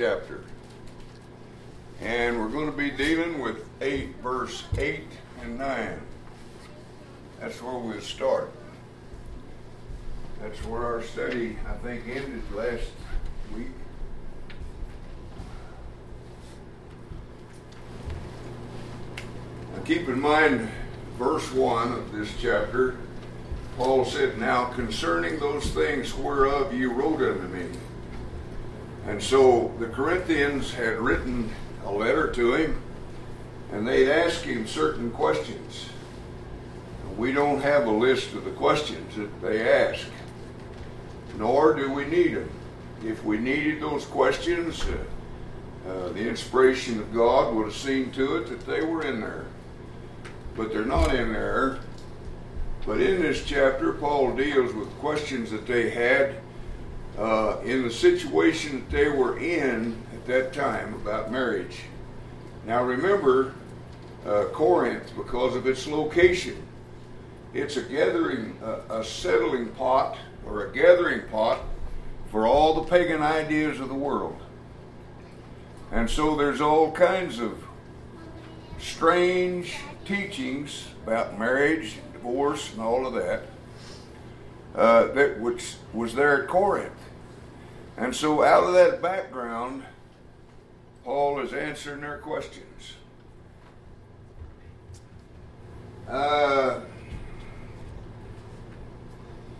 [0.00, 0.40] chapter.
[2.00, 5.02] And we're going to be dealing with 8, verse 8
[5.42, 6.00] and 9.
[7.38, 8.50] That's where we'll start.
[10.40, 12.86] That's where our study, I think, ended last
[13.54, 13.66] week.
[19.76, 20.70] Now keep in mind,
[21.18, 22.96] verse 1 of this chapter,
[23.76, 27.66] Paul said, Now concerning those things whereof you wrote unto me.
[29.10, 31.50] And so the Corinthians had written
[31.84, 32.80] a letter to him,
[33.72, 35.88] and they'd ask him certain questions.
[37.16, 40.06] We don't have a list of the questions that they ask,
[41.36, 42.50] nor do we need them.
[43.04, 48.36] If we needed those questions, uh, uh, the inspiration of God would have seen to
[48.36, 49.46] it that they were in there.
[50.54, 51.80] But they're not in there.
[52.86, 56.36] But in this chapter, Paul deals with questions that they had
[57.18, 61.80] uh, in the situation that they were in at that time about marriage.
[62.66, 63.54] Now remember,
[64.26, 66.62] uh, Corinth, because of its location,
[67.52, 68.56] it's a gathering,
[68.90, 71.60] a settling pot, or a gathering pot
[72.30, 74.40] for all the pagan ideas of the world.
[75.90, 77.64] And so there's all kinds of
[78.78, 83.42] strange teachings about marriage, divorce, and all of that,
[84.76, 86.92] uh, that which was there at Corinth.
[88.00, 89.84] And so out of that background,
[91.04, 92.94] Paul is answering their questions.
[96.08, 96.80] Uh,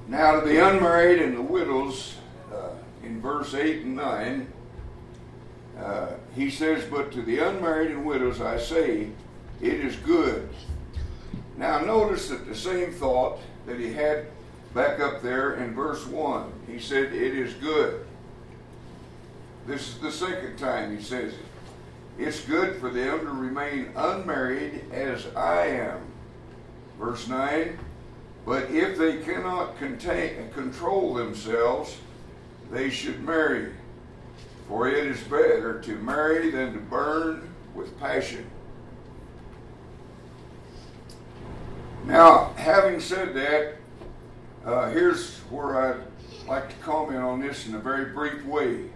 [0.08, 2.14] now, to the unmarried and the widows,
[2.50, 2.70] uh,
[3.04, 4.52] in verse 8 and 9,
[5.78, 9.10] uh, he says, But to the unmarried and widows I say,
[9.60, 10.48] it is good.
[11.58, 14.28] Now, notice that the same thought that he had
[14.72, 18.06] back up there in verse 1, he said, It is good.
[19.70, 21.44] This is the second time he says it.
[22.18, 26.00] It's good for them to remain unmarried as I am.
[26.98, 27.78] Verse 9,
[28.44, 31.98] but if they cannot contain, control themselves,
[32.72, 33.72] they should marry.
[34.66, 38.50] For it is better to marry than to burn with passion.
[42.06, 43.76] Now, having said that,
[44.66, 48.90] uh, here's where I'd like to comment on this in a very brief way.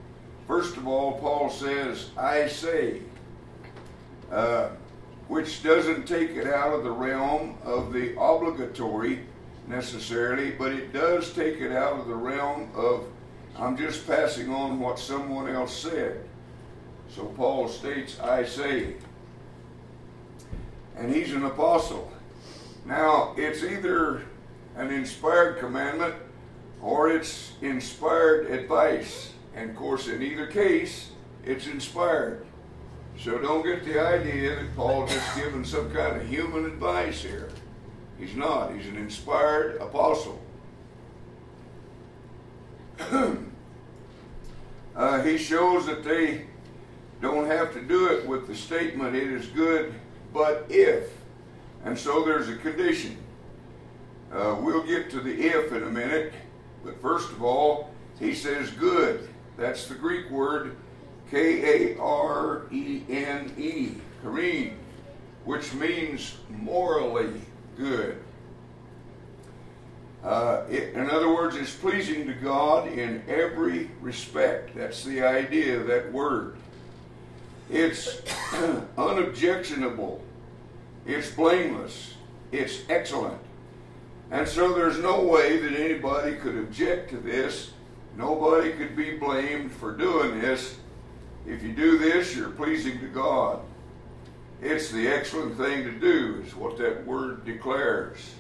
[0.47, 3.01] First of all, Paul says, I say,
[4.31, 4.71] uh,
[5.29, 9.21] which doesn't take it out of the realm of the obligatory
[9.67, 13.07] necessarily, but it does take it out of the realm of
[13.57, 16.25] I'm just passing on what someone else said.
[17.09, 18.95] So Paul states, I say.
[20.97, 22.11] And he's an apostle.
[22.85, 24.23] Now, it's either
[24.77, 26.15] an inspired commandment
[26.83, 29.34] or it's inspired advice.
[29.55, 31.11] And of course, in either case,
[31.45, 32.45] it's inspired.
[33.19, 37.51] So don't get the idea that Paul's just giving some kind of human advice here.
[38.19, 38.75] He's not.
[38.75, 40.41] He's an inspired apostle.
[44.97, 46.47] uh, he shows that they
[47.21, 49.95] don't have to do it with the statement, it is good,
[50.33, 51.11] but if.
[51.85, 53.17] And so there's a condition.
[54.33, 56.33] Uh, we'll get to the if in a minute,
[56.85, 59.29] but first of all, he says good.
[59.57, 60.77] That's the Greek word
[61.31, 63.93] K A R E N E,
[64.23, 64.75] Kareen,
[65.45, 67.41] which means morally
[67.77, 68.21] good.
[70.25, 74.75] Uh, it, in other words, it's pleasing to God in every respect.
[74.75, 76.57] That's the idea of that word.
[77.71, 78.23] It's
[78.97, 80.23] unobjectionable.
[81.07, 82.15] It's blameless.
[82.53, 83.39] It's excellent.
[84.31, 87.74] And so there's no way that anybody could object to this.
[88.17, 90.79] Nobody could be blamed for doing this.
[91.47, 93.61] If you do this, you're pleasing to God.
[94.63, 98.35] It's the excellent thing to do, is what that word declares.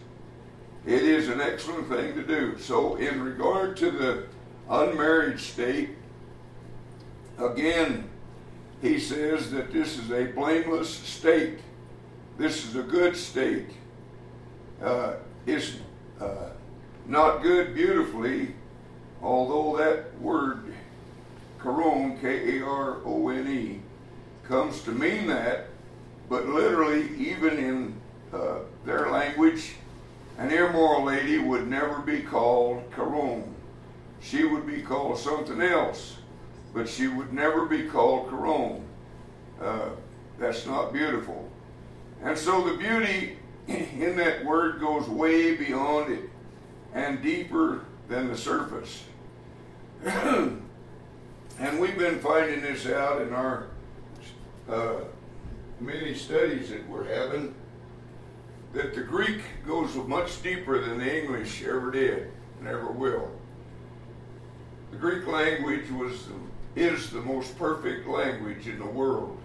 [0.86, 2.58] It is an excellent thing to do.
[2.58, 4.26] So, in regard to the
[4.68, 5.90] unmarried state,
[7.38, 8.08] again,
[8.80, 11.58] he says that this is a blameless state.
[12.38, 13.70] This is a good state.
[14.82, 15.14] Uh,
[15.46, 15.76] it's
[16.20, 16.50] uh,
[17.06, 18.54] not good beautifully,
[19.24, 20.74] although that word,
[21.58, 23.80] Karone, K A R O N E,
[24.46, 25.68] comes to mean that,
[26.28, 27.94] but literally, even in
[28.32, 29.74] uh, their language,
[30.38, 33.44] an immoral lady would never be called Karone.
[34.20, 36.16] She would be called something else,
[36.74, 38.82] but she would never be called Karone.
[39.60, 39.90] Uh,
[40.38, 41.48] that's not beautiful.
[42.22, 43.38] And so the beauty
[43.68, 46.30] in that word goes way beyond it.
[46.94, 49.04] and deeper than the surface.
[51.58, 53.68] and we've been finding this out in our
[54.68, 54.96] uh,
[55.80, 57.54] many studies that we're having
[58.74, 63.30] that the Greek goes much deeper than the English ever did and ever will.
[64.90, 66.28] The Greek language was
[66.76, 69.38] is the most perfect language in the world.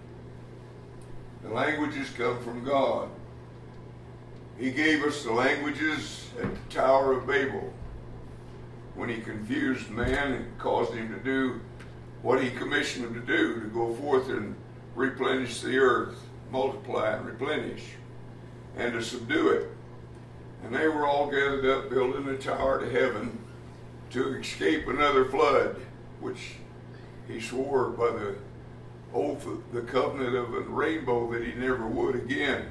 [1.42, 3.08] The languages come from God.
[4.58, 7.72] He gave us the languages at the Tower of Babel
[9.00, 11.58] when he confused man and caused him to do
[12.20, 14.54] what he commissioned him to do to go forth and
[14.94, 16.20] replenish the earth,
[16.50, 17.82] multiply and replenish,
[18.76, 19.70] and to subdue it.
[20.62, 23.38] And they were all gathered up building a tower to heaven
[24.10, 25.76] to escape another flood,
[26.20, 26.56] which
[27.26, 28.34] he swore by the
[29.14, 32.66] oath, the covenant of a rainbow that he never would again.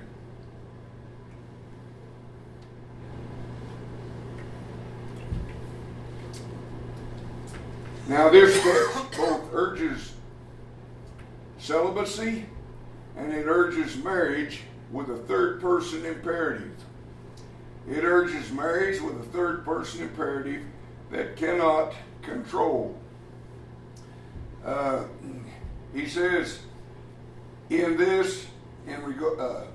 [8.09, 10.13] Now, this book both urges
[11.59, 12.47] celibacy
[13.15, 14.61] and it urges marriage
[14.91, 16.71] with a third person imperative.
[17.87, 20.63] It urges marriage with a third person imperative
[21.11, 22.97] that cannot control.
[24.65, 25.03] Uh,
[25.93, 26.61] he says,
[27.69, 28.47] in this,
[28.87, 29.65] in, reg- uh,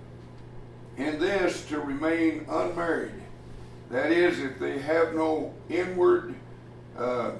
[0.96, 3.14] in this, to remain unmarried.
[3.90, 6.34] That is, if they have no inward
[6.98, 7.32] uh,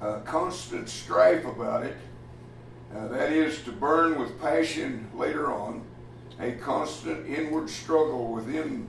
[0.00, 1.96] uh, constant strife about it,
[2.94, 5.84] uh, that is, to burn with passion later on,
[6.40, 8.88] a constant inward struggle within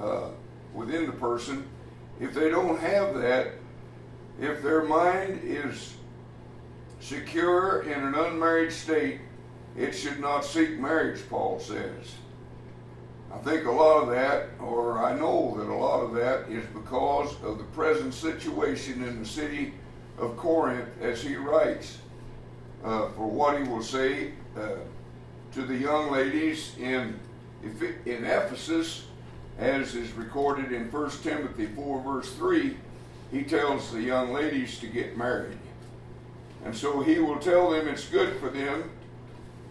[0.00, 0.28] uh,
[0.74, 1.66] within the person.
[2.20, 3.52] If they don't have that,
[4.40, 5.94] if their mind is
[7.00, 9.20] secure in an unmarried state,
[9.76, 12.14] it should not seek marriage, Paul says.
[13.32, 16.64] I think a lot of that, or I know that a lot of that, is
[16.74, 19.74] because of the present situation in the city
[20.20, 21.98] of Corinth as he writes,
[22.84, 24.76] uh, for what he will say uh,
[25.52, 27.18] to the young ladies in,
[27.62, 29.06] in Ephesus,
[29.58, 32.76] as is recorded in 1 Timothy 4, verse 3,
[33.32, 35.58] he tells the young ladies to get married.
[36.64, 38.90] And so he will tell them it's good for them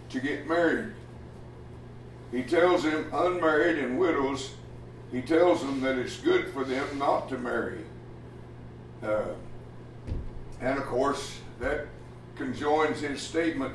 [0.09, 0.93] to get married.
[2.31, 4.51] He tells them, unmarried and widows,
[5.11, 7.79] he tells them that it's good for them not to marry.
[9.01, 9.29] Uh,
[10.61, 11.87] and of course, that
[12.35, 13.73] conjoins his statement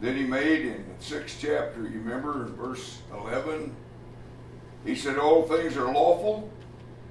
[0.00, 1.82] that he made in the sixth chapter.
[1.82, 3.74] You remember in verse 11?
[4.84, 6.50] He said, All things are lawful,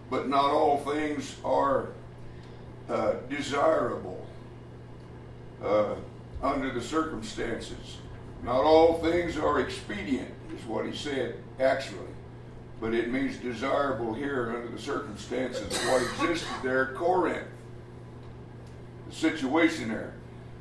[0.09, 1.89] but not all things are
[2.89, 4.25] uh, desirable
[5.63, 5.95] uh,
[6.43, 7.97] under the circumstances.
[8.43, 11.99] Not all things are expedient, is what he said, actually.
[12.81, 15.77] But it means desirable here under the circumstances.
[15.85, 17.47] What existed there at Corinth
[19.11, 20.13] situation there.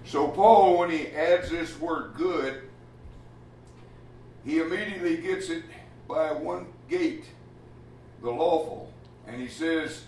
[0.05, 2.63] So, Paul, when he adds this word good,
[4.45, 5.63] he immediately gets it
[6.09, 7.25] by one gate,
[8.23, 8.93] the lawful.
[9.27, 10.05] And he says,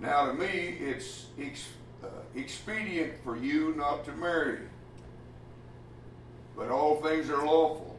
[0.00, 0.46] Now to me,
[0.80, 1.68] it's ex-
[2.02, 4.60] uh, expedient for you not to marry,
[6.56, 7.98] but all things are lawful.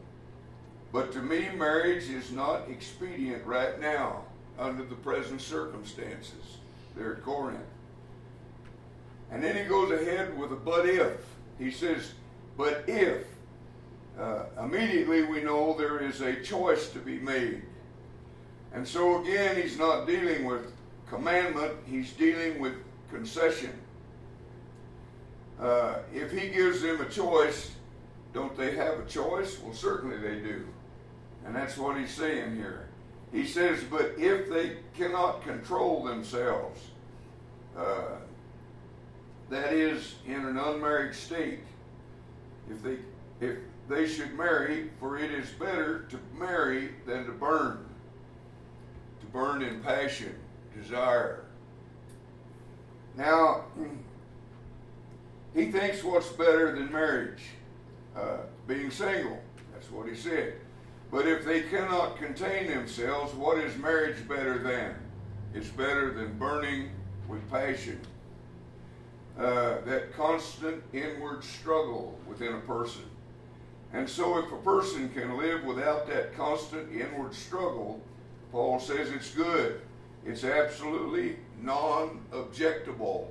[0.91, 4.23] But to me, marriage is not expedient right now
[4.57, 6.57] under the present circumstances
[6.95, 7.59] there at Corinth.
[9.31, 11.17] And then he goes ahead with a but if.
[11.57, 12.13] He says,
[12.57, 13.25] but if.
[14.19, 17.63] Uh, immediately we know there is a choice to be made.
[18.73, 20.71] And so again, he's not dealing with
[21.09, 22.73] commandment, he's dealing with
[23.09, 23.71] concession.
[25.59, 27.71] Uh, if he gives them a choice,
[28.33, 29.59] don't they have a choice?
[29.61, 30.65] Well, certainly they do.
[31.45, 32.89] And that's what he's saying here.
[33.31, 36.79] He says, but if they cannot control themselves,
[37.77, 38.17] uh,
[39.49, 41.59] that is in an unmarried state
[42.69, 42.97] if they
[43.41, 47.85] if they should marry for it is better to marry than to burn
[49.19, 50.35] to burn in passion
[50.75, 51.45] desire.
[53.15, 53.65] Now
[55.53, 57.43] he thinks what's better than marriage
[58.15, 58.37] uh,
[58.67, 59.39] being single.
[59.73, 60.55] That's what he said.
[61.11, 64.95] But if they cannot contain themselves what is marriage better than?
[65.53, 66.89] It's better than burning
[67.29, 68.01] with passion
[69.37, 73.03] uh, that constant inward struggle within a person.
[73.93, 78.01] And so, if a person can live without that constant inward struggle,
[78.51, 79.81] Paul says it's good.
[80.25, 83.27] It's absolutely non objectable.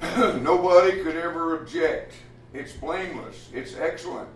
[0.02, 2.14] Nobody could ever object.
[2.54, 3.50] It's blameless.
[3.52, 4.28] It's excellent.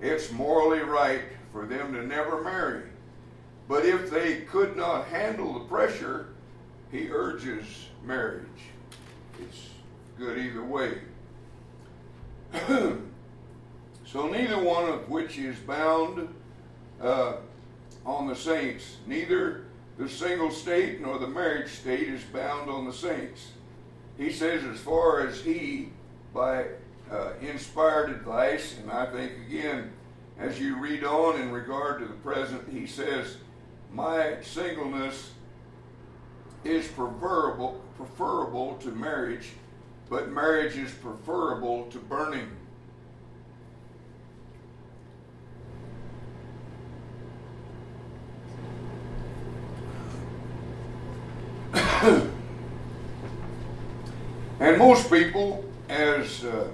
[0.00, 2.84] It's morally right for them to never marry.
[3.68, 6.28] But if they could not handle the pressure,
[6.90, 8.46] he urges marriage.
[9.40, 9.68] It's
[10.16, 10.98] good either way.
[14.06, 16.34] so neither one of which is bound
[17.00, 17.34] uh,
[18.06, 18.96] on the saints.
[19.06, 19.64] Neither
[19.98, 23.52] the single state nor the marriage state is bound on the saints.
[24.16, 25.90] He says, as far as he,
[26.32, 26.66] by
[27.10, 29.92] uh, inspired advice, and I think again,
[30.38, 33.36] as you read on in regard to the present, he says,
[33.92, 35.32] My singleness
[36.64, 39.50] is preferable, preferable to marriage,
[40.10, 42.48] but marriage is preferable to burning.
[54.60, 56.68] and most people, as uh,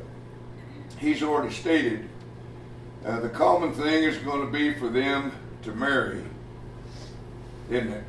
[0.98, 2.08] he's already stated,
[3.04, 6.22] uh, the common thing is going to be for them to marry,
[7.70, 8.04] isn't it?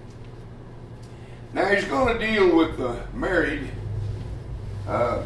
[1.56, 3.72] Now he's going to deal with the married.
[4.86, 5.24] Uh,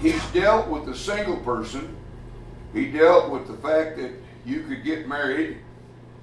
[0.00, 1.96] he's dealt with the single person.
[2.72, 4.12] He dealt with the fact that
[4.46, 5.58] you could get married,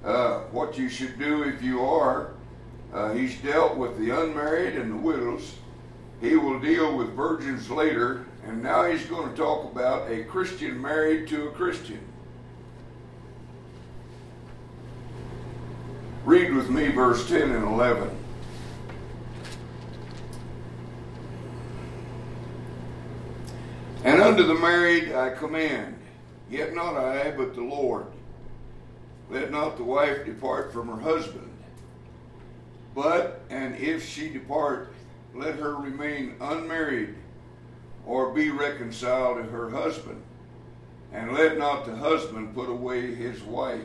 [0.02, 2.30] uh, what you should do if you are.
[2.94, 5.56] Uh, he's dealt with the unmarried and the widows.
[6.22, 10.80] He will deal with virgins later, and now he's going to talk about a Christian
[10.80, 12.00] married to a Christian.
[16.24, 18.22] Read with me verse 10 and 11.
[24.06, 25.98] And unto the married I command,
[26.48, 28.06] yet not I, but the Lord.
[29.28, 31.50] Let not the wife depart from her husband.
[32.94, 34.92] But, and if she depart,
[35.34, 37.16] let her remain unmarried
[38.06, 40.22] or be reconciled to her husband.
[41.12, 43.82] And let not the husband put away his wife.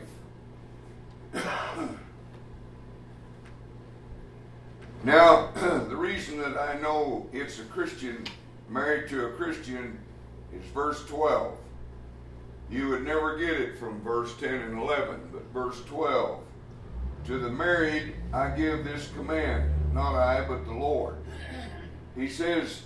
[5.03, 8.23] now, the reason that I know it's a Christian
[8.69, 9.97] married to a Christian
[10.53, 11.57] is verse 12.
[12.69, 16.39] You would never get it from verse 10 and 11, but verse 12.
[17.25, 21.17] To the married I give this command, not I, but the Lord.
[22.15, 22.83] He says,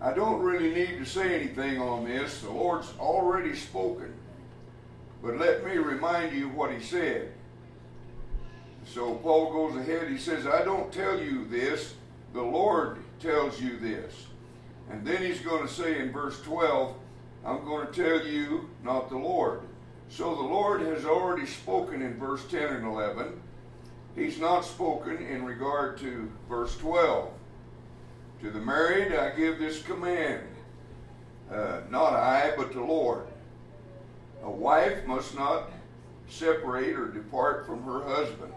[0.00, 2.40] I don't really need to say anything on this.
[2.40, 4.14] The Lord's already spoken.
[5.22, 7.32] But let me remind you what he said.
[8.86, 10.08] So Paul goes ahead.
[10.08, 11.94] He says, I don't tell you this.
[12.32, 14.14] The Lord tells you this.
[14.90, 16.94] And then he's going to say in verse 12,
[17.44, 19.60] I'm going to tell you, not the Lord.
[20.08, 23.40] So the Lord has already spoken in verse 10 and 11.
[24.16, 27.30] He's not spoken in regard to verse 12.
[28.40, 30.42] To the married, I give this command
[31.50, 33.24] uh, not I, but the Lord.
[34.42, 35.70] A wife must not
[36.28, 38.52] separate or depart from her husband.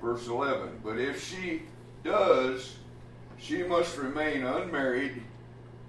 [0.00, 0.80] Verse 11.
[0.84, 1.62] But if she
[2.04, 2.76] does,
[3.38, 5.22] she must remain unmarried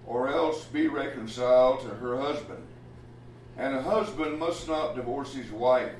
[0.09, 2.63] or else be reconciled to her husband.
[3.57, 5.93] And a husband must not divorce his wife.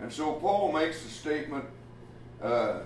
[0.00, 1.66] And so Paul makes the statement
[2.42, 2.80] uh,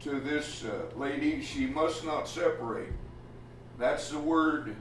[0.00, 2.92] to this uh, lady she must not separate.
[3.78, 4.76] That's the word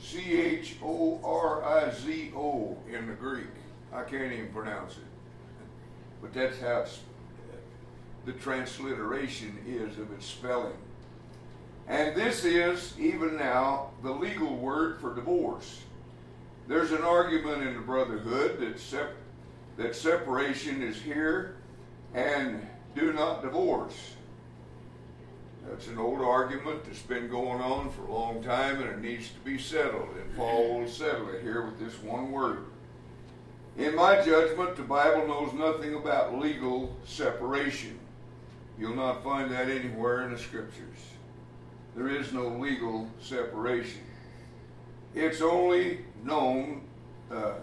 [0.00, 3.46] C H O R I Z O in the Greek.
[3.92, 5.04] I can't even pronounce it.
[6.20, 6.84] But that's how
[8.26, 10.76] the transliteration is of its spelling.
[11.88, 15.80] And this is, even now, the legal word for divorce.
[16.66, 19.16] There's an argument in the Brotherhood that, sep-
[19.78, 21.56] that separation is here
[22.12, 24.14] and do not divorce.
[25.66, 29.30] That's an old argument that's been going on for a long time and it needs
[29.30, 30.08] to be settled.
[30.16, 32.66] And Paul will settle it here with this one word.
[33.78, 37.98] In my judgment, the Bible knows nothing about legal separation.
[38.78, 41.07] You'll not find that anywhere in the scriptures.
[41.98, 44.02] There is no legal separation.
[45.16, 46.82] It's only known,
[47.28, 47.54] uh,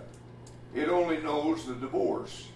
[0.75, 2.49] it only knows the divorce.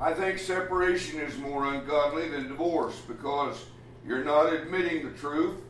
[0.00, 3.66] I think separation is more ungodly than divorce because
[4.06, 5.60] you're not admitting the truth,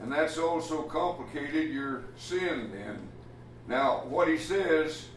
[0.00, 3.08] and that's also complicated your sin then.
[3.66, 5.08] Now, what he says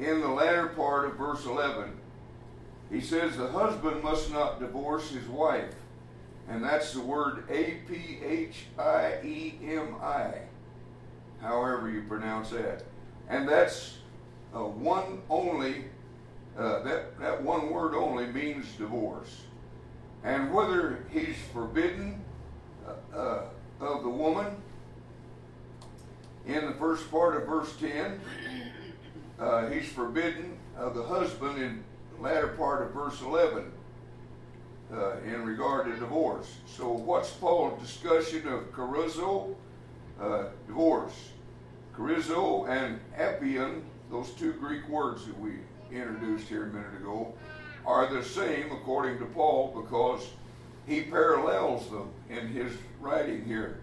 [0.00, 1.96] in the latter part of verse 11,
[2.90, 5.72] he says the husband must not divorce his wife.
[6.48, 10.34] And that's the word A P H I E M I,
[11.40, 12.84] however you pronounce that.
[13.28, 13.98] And that's
[14.54, 15.86] uh, one only,
[16.58, 19.42] uh, that, that one word only means divorce.
[20.22, 22.22] And whether he's forbidden
[22.86, 23.42] uh, uh,
[23.80, 24.56] of the woman
[26.46, 28.20] in the first part of verse 10,
[29.38, 31.82] uh, he's forbidden of the husband in
[32.14, 33.72] the latter part of verse 11
[34.92, 36.56] uh, in regard to divorce.
[36.66, 39.54] So, what's Paul's discussion of charuzo,
[40.20, 41.30] uh, divorce?
[41.96, 45.52] Charuzo and epion, those two Greek words that we
[45.90, 47.32] introduced here a minute ago,
[47.86, 50.26] are the same according to Paul because
[50.86, 53.78] he parallels them in his writing here.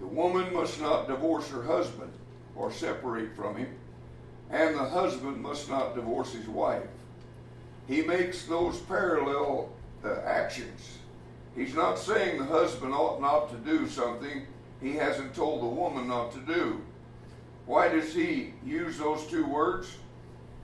[0.00, 2.12] The woman must not divorce her husband
[2.56, 3.74] or separate from him,
[4.50, 6.88] and the husband must not divorce his wife.
[7.86, 9.70] He makes those parallel
[10.04, 10.98] uh, actions.
[11.56, 14.46] He's not saying the husband ought not to do something
[14.80, 16.80] he hasn't told the woman not to do.
[17.66, 19.96] Why does he use those two words?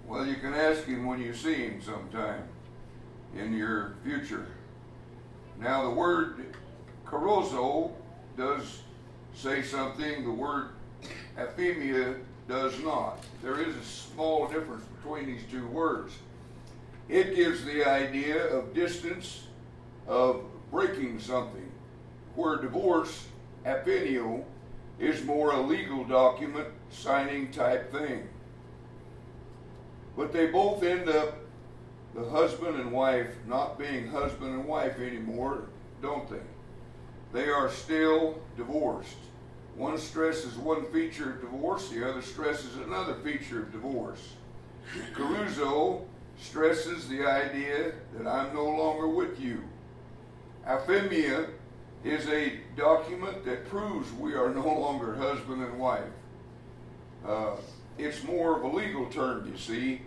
[0.07, 2.43] Well, you can ask him when you see him sometime
[3.37, 4.47] in your future.
[5.61, 6.55] Now, the word
[7.07, 7.93] charuzo
[8.37, 8.83] does
[9.35, 10.71] say something, the word
[11.37, 12.17] aphemia
[12.49, 13.25] does not.
[13.43, 16.15] There is a small difference between these two words.
[17.09, 19.47] It gives the idea of distance,
[20.09, 21.71] of breaking something,
[22.35, 23.27] where divorce,
[23.65, 24.45] aphenio,
[24.99, 28.29] is more a legal document, signing type thing.
[30.17, 31.39] But they both end up,
[32.15, 35.69] the husband and wife, not being husband and wife anymore,
[36.01, 36.41] don't they?
[37.33, 39.17] They are still divorced.
[39.77, 44.33] One stresses one feature of divorce, the other stresses another feature of divorce.
[45.15, 46.07] Charuzo
[46.39, 49.63] stresses the idea that I'm no longer with you.
[50.67, 51.47] Aphemia
[52.05, 56.03] is a document that proves we are no longer husband and wife.
[57.27, 57.57] Uh,
[57.99, 60.03] it's more of a legal term, you see,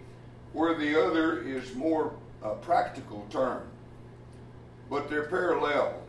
[0.53, 2.13] where the other is more
[2.43, 3.63] a practical term.
[4.89, 6.01] But they're parallel.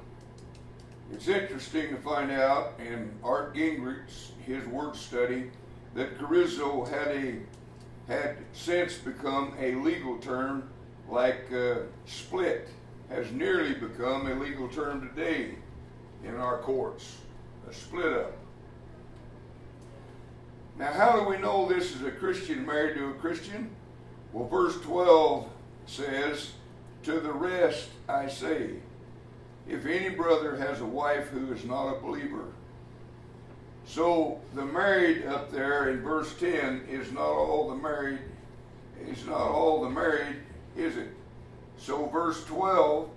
[1.13, 5.51] It's interesting to find out in Arndt Gingrich's his word study
[5.95, 7.35] that charuzo had a
[8.11, 10.69] had since become a legal term,
[11.09, 12.69] like uh, split
[13.09, 15.55] has nearly become a legal term today
[16.25, 17.19] in our courts.
[17.69, 18.33] A split up.
[20.77, 23.71] Now, how do we know this is a Christian married to a Christian?
[24.33, 25.49] Well, verse 12
[25.87, 26.53] says,
[27.05, 28.71] To the rest I say,
[29.69, 32.47] if any brother has a wife who is not a believer.
[33.87, 38.21] So the married up there in verse 10 is not all the married,
[39.07, 40.37] is not all the married,
[40.77, 41.09] is it?
[41.79, 43.09] So verse 12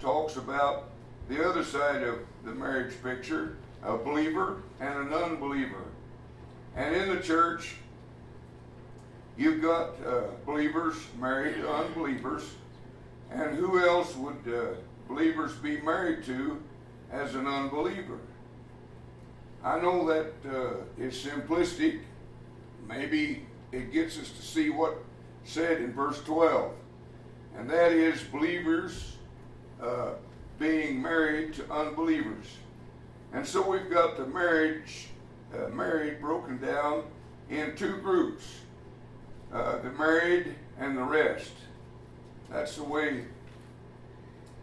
[0.00, 0.90] talks about
[1.28, 5.84] the other side of the marriage picture, a believer and an unbeliever.
[6.76, 7.74] And in the church,
[9.36, 12.44] you've got uh, believers married to unbelievers.
[13.30, 14.74] And who else would uh,
[15.08, 16.60] believers be married to
[17.10, 18.18] as an unbeliever?
[19.62, 22.00] I know that uh, is simplistic.
[22.88, 24.96] Maybe it gets us to see what
[25.44, 26.72] said in verse 12,
[27.56, 29.16] and that is believers
[29.82, 30.10] uh,
[30.58, 32.46] being married to unbelievers.
[33.32, 35.08] And so we've got the marriage,
[35.54, 37.04] uh, married broken down
[37.48, 38.44] in two groups
[39.52, 41.52] uh, the married and the rest.
[42.50, 43.24] That's the way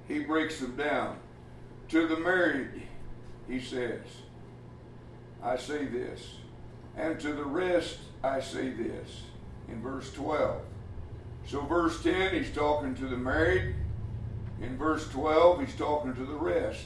[0.07, 1.17] he breaks them down.
[1.89, 2.83] To the married,
[3.47, 4.01] he says,
[5.47, 6.35] I say this,
[6.97, 9.21] and to the rest I say this,
[9.69, 10.59] in verse 12.
[11.47, 13.73] So, verse 10, he's talking to the married.
[14.61, 16.83] In verse 12, he's talking to the rest.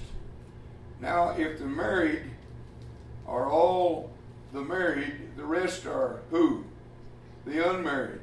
[0.99, 2.21] Now, if the married
[3.27, 4.11] are all
[4.53, 6.63] the married, the rest are who?
[7.47, 8.19] The unmarried.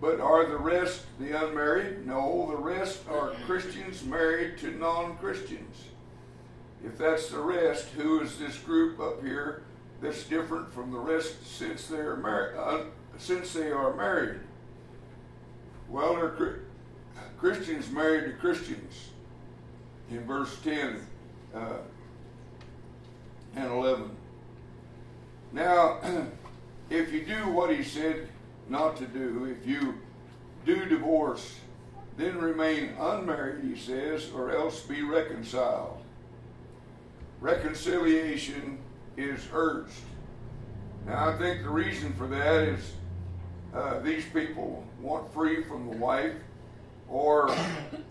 [0.00, 2.06] But are the rest the unmarried?
[2.06, 5.86] No, the rest are Christians married to non Christians.
[6.84, 9.64] If that's the rest, who is this group up here
[10.02, 12.56] that's different from the rest since they are married?
[12.58, 12.84] Uh,
[13.18, 14.40] since they are married,
[15.88, 16.60] well, they're
[17.38, 19.08] Christians married to Christians.
[20.10, 21.00] In verse ten
[21.54, 21.78] uh,
[23.56, 24.10] and eleven.
[25.52, 25.98] Now,
[26.90, 28.28] if you do what he said
[28.68, 29.94] not to do, if you
[30.64, 31.56] do divorce,
[32.16, 36.02] then remain unmarried, he says, or else be reconciled.
[37.40, 38.78] Reconciliation
[39.16, 39.92] is urged.
[41.06, 42.92] Now, I think the reason for that is
[43.74, 46.34] uh, these people want free from the wife,
[47.08, 47.50] or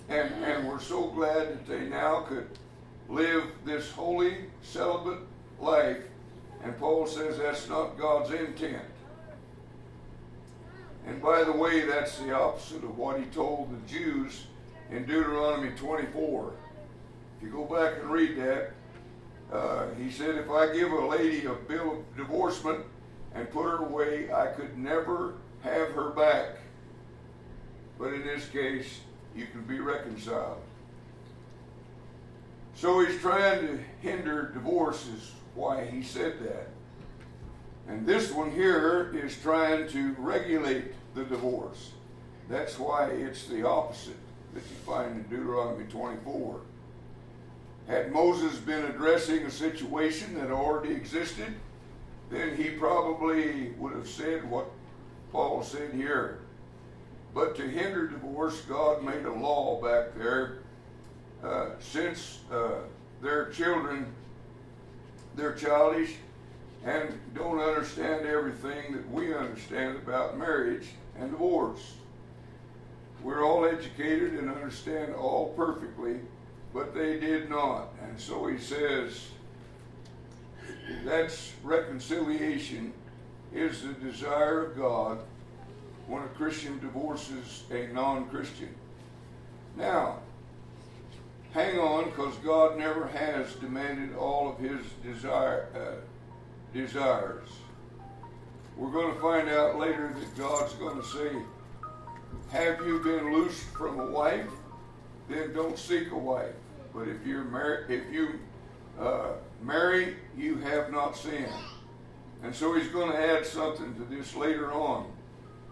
[0.09, 2.47] and and we're so glad that they now could
[3.07, 5.19] live this holy celibate
[5.59, 5.97] life.
[6.63, 8.83] And Paul says that's not God's intent.
[11.07, 14.45] And by the way, that's the opposite of what he told the Jews
[14.91, 16.53] in Deuteronomy 24.
[17.37, 18.73] If you go back and read that,
[19.51, 22.85] uh, he said, If I give a lady a bill of divorcement
[23.35, 26.57] and put her away, I could never have her back.
[27.99, 29.01] but in this case,
[29.35, 30.61] you can be reconciled.
[32.75, 35.31] So he's trying to hinder divorces.
[35.53, 36.69] why he said that.
[37.87, 41.91] And this one here is trying to regulate the divorce.
[42.49, 44.15] That's why it's the opposite
[44.53, 46.61] that you find in Deuteronomy 24.
[47.87, 51.53] Had Moses been addressing a situation that already existed,
[52.29, 54.67] then he probably would have said what
[55.31, 56.39] Paul said here.
[57.33, 60.59] But to hinder divorce, God made a law back there.
[61.43, 62.81] Uh, since uh,
[63.21, 64.05] their children,
[65.35, 66.15] they're childish
[66.85, 70.87] and don't understand everything that we understand about marriage
[71.19, 71.93] and divorce.
[73.23, 76.19] We're all educated and understand all perfectly,
[76.73, 77.89] but they did not.
[78.03, 79.27] And so he says
[81.05, 82.93] that's reconciliation
[83.53, 85.19] is the desire of God
[86.07, 88.73] when a Christian divorces a non Christian.
[89.77, 90.19] Now,
[91.53, 97.49] hang on because God never has demanded all of his desire, uh, desires.
[98.77, 101.31] We're going to find out later that God's going to say,
[102.51, 104.47] Have you been loosed from a wife?
[105.29, 106.55] Then don't seek a wife.
[106.93, 108.39] But if you're married, if you
[108.99, 111.47] uh, marry, you have not sinned.
[112.43, 115.11] And so he's going to add something to this later on.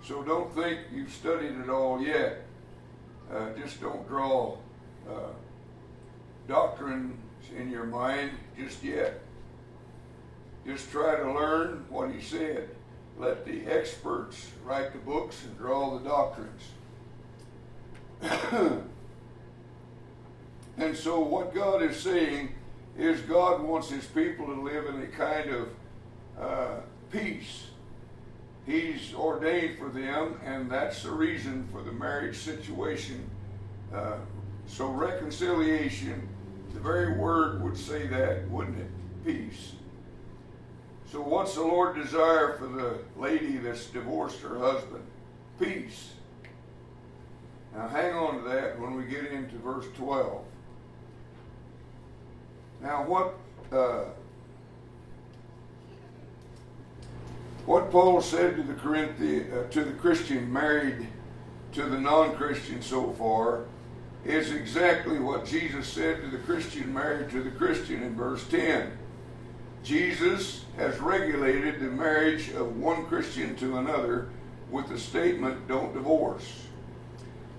[0.04, 2.46] So don't think you've studied it all yet.
[3.34, 4.58] Uh, just don't draw
[5.08, 5.34] uh,
[6.48, 7.16] doctrines
[7.56, 9.22] in your mind just yet.
[10.66, 12.70] Just try to learn what he said.
[13.18, 16.62] Let the experts write the books and draw the doctrines.
[20.80, 22.56] and so, what God is saying
[22.98, 25.70] is God wants his people to live in a kind of
[26.40, 26.80] uh,
[27.12, 27.66] peace.
[28.66, 33.30] He's ordained for them, and that's the reason for the marriage situation.
[33.94, 34.18] Uh,
[34.68, 36.30] so, reconciliation,
[36.74, 38.90] the very word would say that, wouldn't it?
[39.26, 39.74] Peace.
[41.12, 45.04] So, what's the Lord desire for the lady that's divorced her husband?
[45.60, 46.14] Peace.
[47.76, 50.46] Now, hang on to that when we get into verse 12.
[52.82, 53.36] Now, what
[53.72, 54.06] uh,
[57.66, 61.08] what Paul said to the Corinthian, uh, to the Christian married
[61.74, 63.66] to the non-Christian so far
[64.26, 68.92] is exactly what Jesus said to the Christian married to the Christian in verse 10.
[69.84, 74.30] Jesus has regulated the marriage of one Christian to another
[74.72, 76.66] with the statement, don't divorce.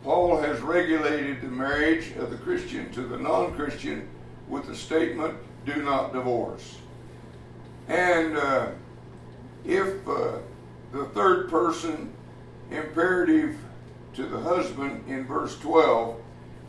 [0.03, 4.09] Paul has regulated the marriage of the Christian to the non Christian
[4.51, 6.79] with the statement, do not divorce.
[7.89, 8.69] And uh,
[9.65, 10.39] if uh,
[10.93, 12.13] the third person
[12.71, 13.57] imperative
[14.15, 16.17] to the husband in verse 12,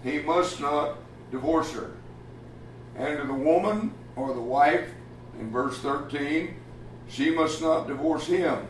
[0.03, 0.97] he must not
[1.31, 1.91] divorce her.
[2.95, 4.89] And to the woman or the wife
[5.39, 6.55] in verse 13,
[7.07, 8.67] she must not divorce him.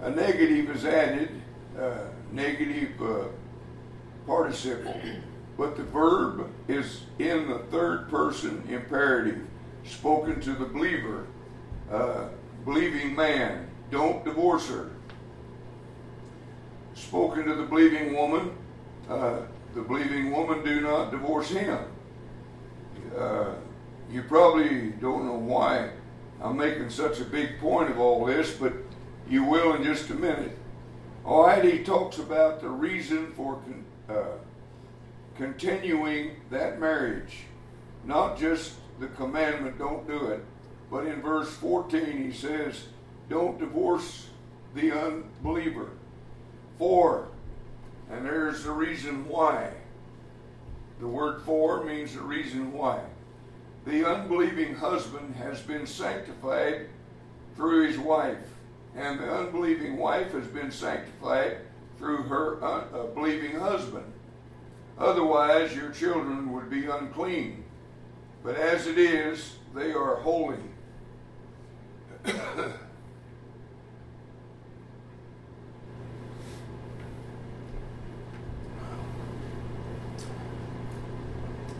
[0.00, 1.30] A negative is added,
[1.78, 1.98] uh,
[2.32, 3.24] negative uh,
[4.26, 4.94] participle.
[5.58, 9.40] But the verb is in the third person imperative,
[9.84, 11.26] spoken to the believer,
[11.90, 12.28] uh,
[12.64, 13.68] believing man.
[13.90, 14.92] Don't divorce her.
[16.94, 18.52] Spoken to the believing woman,
[19.08, 19.40] uh,
[19.74, 21.78] the believing woman, do not divorce him.
[23.16, 23.54] Uh,
[24.12, 25.90] you probably don't know why
[26.40, 28.72] I'm making such a big point of all this, but
[29.28, 30.56] you will in just a minute.
[31.24, 33.60] All right, he talks about the reason for
[34.08, 34.38] uh,
[35.38, 37.44] continuing that marriage.
[38.04, 40.44] Not just the commandment, don't do it,
[40.90, 42.88] but in verse 14 he says,
[43.30, 44.28] don't divorce
[44.74, 45.90] the unbeliever.
[46.78, 47.28] For,
[48.10, 49.70] and there's the reason why.
[51.00, 53.00] The word for means the reason why.
[53.86, 56.88] The unbelieving husband has been sanctified
[57.54, 58.36] through his wife,
[58.96, 61.58] and the unbelieving wife has been sanctified
[61.98, 64.04] through her uh, uh believing husband.
[64.98, 67.64] Otherwise, your children would be unclean.
[68.42, 70.58] But as it is, they are holy.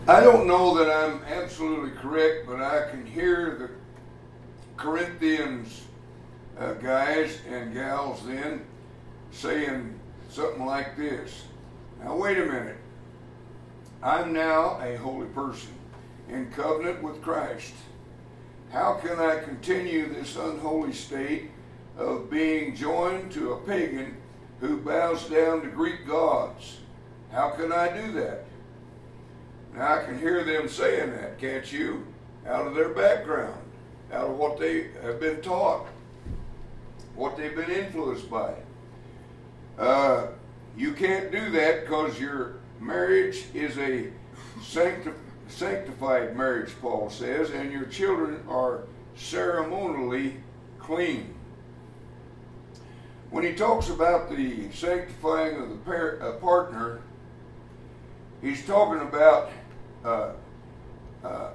[0.06, 3.68] I don't know that I'm absolutely correct, but I can hear the
[4.76, 5.82] Corinthians
[6.58, 8.64] uh, guys and gals then
[9.32, 9.98] saying
[10.30, 11.44] something like this.
[12.02, 12.78] Now, wait a minute.
[14.02, 15.74] I'm now a holy person
[16.28, 17.74] in covenant with Christ.
[18.70, 21.50] How can I continue this unholy state
[21.98, 24.16] of being joined to a pagan
[24.60, 26.78] who bows down to Greek gods.
[27.32, 28.44] How can I do that?
[29.74, 32.06] Now I can hear them saying that, can't you?
[32.46, 33.60] Out of their background,
[34.12, 35.86] out of what they have been taught,
[37.14, 38.54] what they've been influenced by.
[39.78, 40.28] Uh,
[40.76, 44.08] you can't do that because your marriage is a
[44.62, 45.10] sancti-
[45.48, 48.82] sanctified marriage, Paul says, and your children are
[49.16, 50.36] ceremonially
[50.78, 51.34] clean.
[53.30, 57.00] When he talks about the sanctifying of the par- uh, partner,
[58.40, 59.50] he's talking about
[60.04, 60.32] uh,
[61.22, 61.50] uh,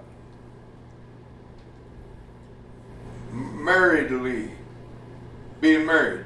[3.32, 4.52] marriedly
[5.62, 6.26] being married.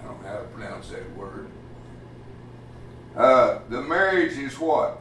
[0.00, 1.48] I don't know how to pronounce that word.
[4.12, 5.00] Marriage is what?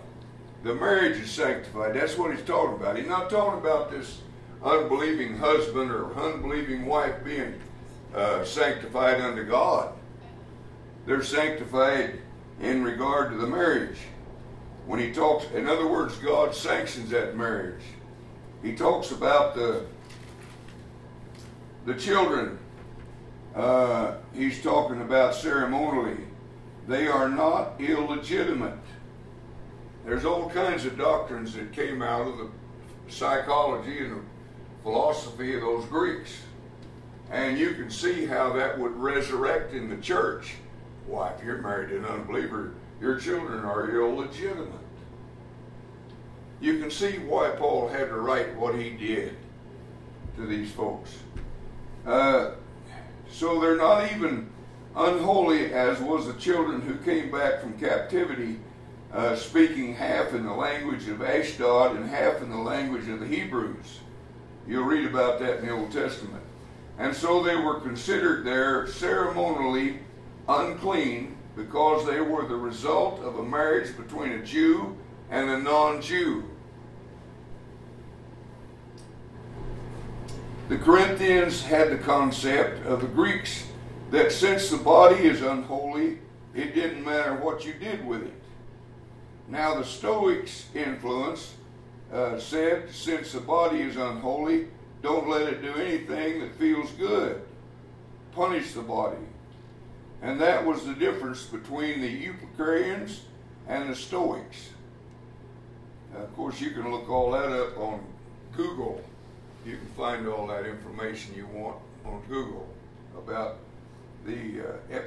[0.63, 1.95] The marriage is sanctified.
[1.95, 2.95] That's what he's talking about.
[2.95, 4.21] He's not talking about this
[4.63, 7.55] unbelieving husband or unbelieving wife being
[8.15, 9.93] uh, sanctified unto God.
[11.05, 12.21] They're sanctified
[12.61, 13.97] in regard to the marriage.
[14.85, 17.83] When he talks, in other words, God sanctions that marriage.
[18.63, 19.87] He talks about the
[21.85, 22.57] the children.
[23.53, 26.15] Uh, he's talking about ceremonially.
[26.87, 28.77] They are not illegitimate.
[30.05, 32.49] There's all kinds of doctrines that came out of the
[33.07, 34.21] psychology and the
[34.83, 36.41] philosophy of those Greeks.
[37.29, 40.55] And you can see how that would resurrect in the church.
[41.07, 44.67] Why, if you're married to an unbeliever, your children are illegitimate.
[46.59, 49.35] You can see why Paul had to write what he did
[50.35, 51.17] to these folks.
[52.05, 52.51] Uh,
[53.31, 54.49] so they're not even
[54.95, 58.59] unholy as was the children who came back from captivity,
[59.13, 63.27] uh, speaking half in the language of Ashdod and half in the language of the
[63.27, 63.99] Hebrews.
[64.67, 66.43] You'll read about that in the Old Testament.
[66.97, 69.99] And so they were considered there ceremonially
[70.47, 74.95] unclean because they were the result of a marriage between a Jew
[75.29, 76.45] and a non Jew.
[80.69, 83.65] The Corinthians had the concept of the Greeks
[84.11, 86.19] that since the body is unholy,
[86.55, 88.40] it didn't matter what you did with it.
[89.47, 91.55] Now, the Stoics' influence
[92.11, 94.67] uh, said since the body is unholy,
[95.01, 97.41] don't let it do anything that feels good.
[98.33, 99.17] Punish the body.
[100.21, 103.21] And that was the difference between the Epicureans
[103.67, 104.69] and the Stoics.
[106.13, 108.03] Now, of course, you can look all that up on
[108.55, 109.01] Google
[109.65, 112.67] you can find all that information you want on Google
[113.15, 113.57] about
[114.25, 114.97] the uh,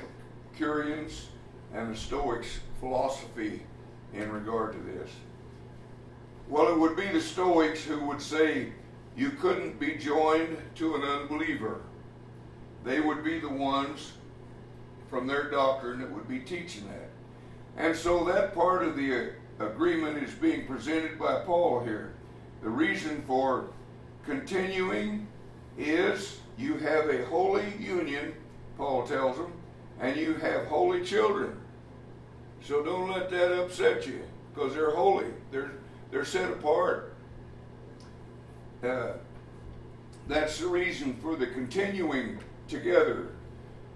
[0.53, 1.29] Epicureans
[1.73, 3.63] and the Stoics' philosophy
[4.15, 5.11] in regard to this.
[6.49, 8.73] Well, it would be the Stoics who would say
[9.17, 11.81] you couldn't be joined to an unbeliever.
[12.85, 14.13] They would be the ones
[15.09, 17.11] from their doctrine that would be teaching that.
[17.77, 22.15] And so that part of the agreement is being presented by Paul here.
[22.63, 23.69] The reason for
[24.25, 25.27] continuing
[25.79, 28.35] is you have a holy union,
[28.77, 29.53] Paul tells them,
[30.01, 31.57] and you have holy children.
[32.65, 34.23] So don't let that upset you
[34.53, 35.27] because they're holy.
[35.51, 35.73] They're
[36.11, 37.15] they're set apart.
[38.83, 39.13] Uh,
[40.29, 43.33] that's the reason for the continuing together,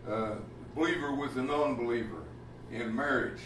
[0.06, 0.34] uh,
[0.74, 2.24] believer with a non-believer
[2.70, 3.40] in marriage.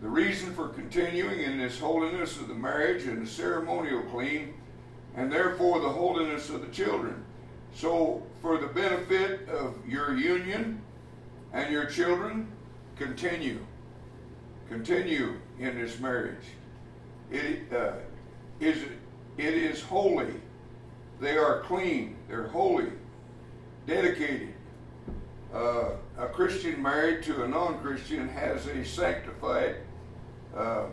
[0.00, 4.54] The reason for continuing in this holiness of the marriage and the ceremonial clean
[5.14, 7.22] and therefore the holiness of the children.
[7.74, 10.80] So, for the benefit of your union
[11.52, 12.48] and your children,
[12.96, 13.58] continue.
[14.68, 16.44] Continue in this marriage.
[17.30, 17.92] It uh,
[18.60, 18.78] is
[19.36, 20.34] it is holy.
[21.20, 22.16] They are clean.
[22.28, 22.92] They're holy,
[23.86, 24.54] dedicated.
[25.52, 29.76] Uh, a Christian married to a non-Christian has a sanctified
[30.54, 30.86] uh,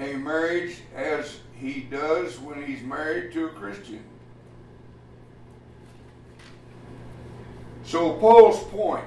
[0.00, 4.02] a marriage as he does when he's married to a Christian.
[7.84, 9.04] So Paul's point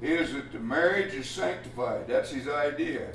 [0.00, 2.06] is that the marriage is sanctified.
[2.06, 3.10] That's his idea.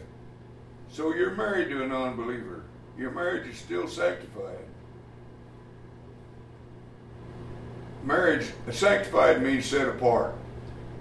[0.89, 2.63] So you're married to a non-believer.
[2.97, 4.65] Your marriage is still sanctified.
[8.03, 10.35] Marriage, sanctified means set apart.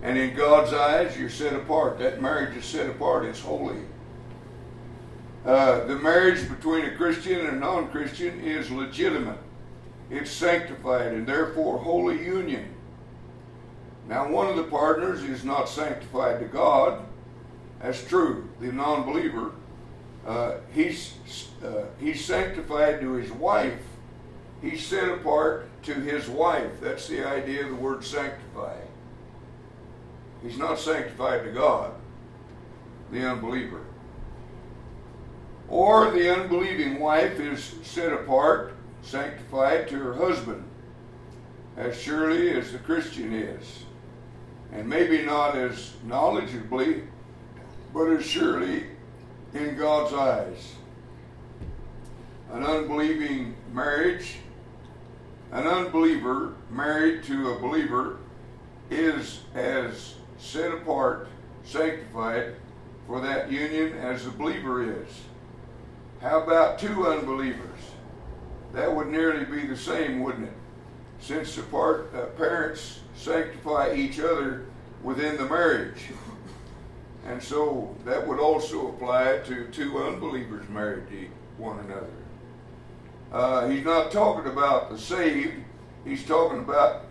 [0.02, 1.98] And in God's eyes, you're set apart.
[1.98, 3.24] That marriage is set apart.
[3.24, 3.80] It's holy.
[5.44, 9.38] Uh, the marriage between a Christian and a non Christian is legitimate,
[10.08, 12.71] it's sanctified, and therefore holy union.
[14.08, 17.04] Now, one of the partners is not sanctified to God.
[17.80, 18.48] That's true.
[18.60, 19.52] The non believer,
[20.26, 21.14] uh, he's,
[21.64, 23.80] uh, he's sanctified to his wife.
[24.60, 26.80] He's set apart to his wife.
[26.80, 28.76] That's the idea of the word sanctify.
[30.42, 31.92] He's not sanctified to God,
[33.10, 33.80] the unbeliever.
[35.68, 40.64] Or the unbelieving wife is set apart, sanctified to her husband,
[41.76, 43.84] as surely as the Christian is.
[44.72, 47.06] And maybe not as knowledgeably,
[47.92, 48.86] but as surely
[49.52, 50.74] in God's eyes.
[52.52, 54.36] An unbelieving marriage,
[55.50, 58.18] an unbeliever married to a believer
[58.90, 61.28] is as set apart,
[61.64, 62.54] sanctified
[63.06, 65.08] for that union as the believer is.
[66.20, 67.80] How about two unbelievers?
[68.72, 70.54] That would nearly be the same, wouldn't it?
[71.20, 74.66] Since the part, uh, parents sanctify each other
[75.02, 76.02] within the marriage.
[77.26, 82.10] And so that would also apply to two unbelievers married to one another.
[83.32, 85.54] Uh, he's not talking about the saved,
[86.04, 87.06] he's talking about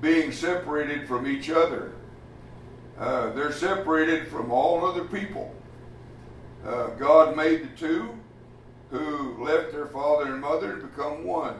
[0.00, 1.92] being separated from each other.
[2.98, 5.52] Uh, they're separated from all other people.
[6.64, 8.10] Uh, God made the two,
[8.90, 11.56] who left their father and mother to become one.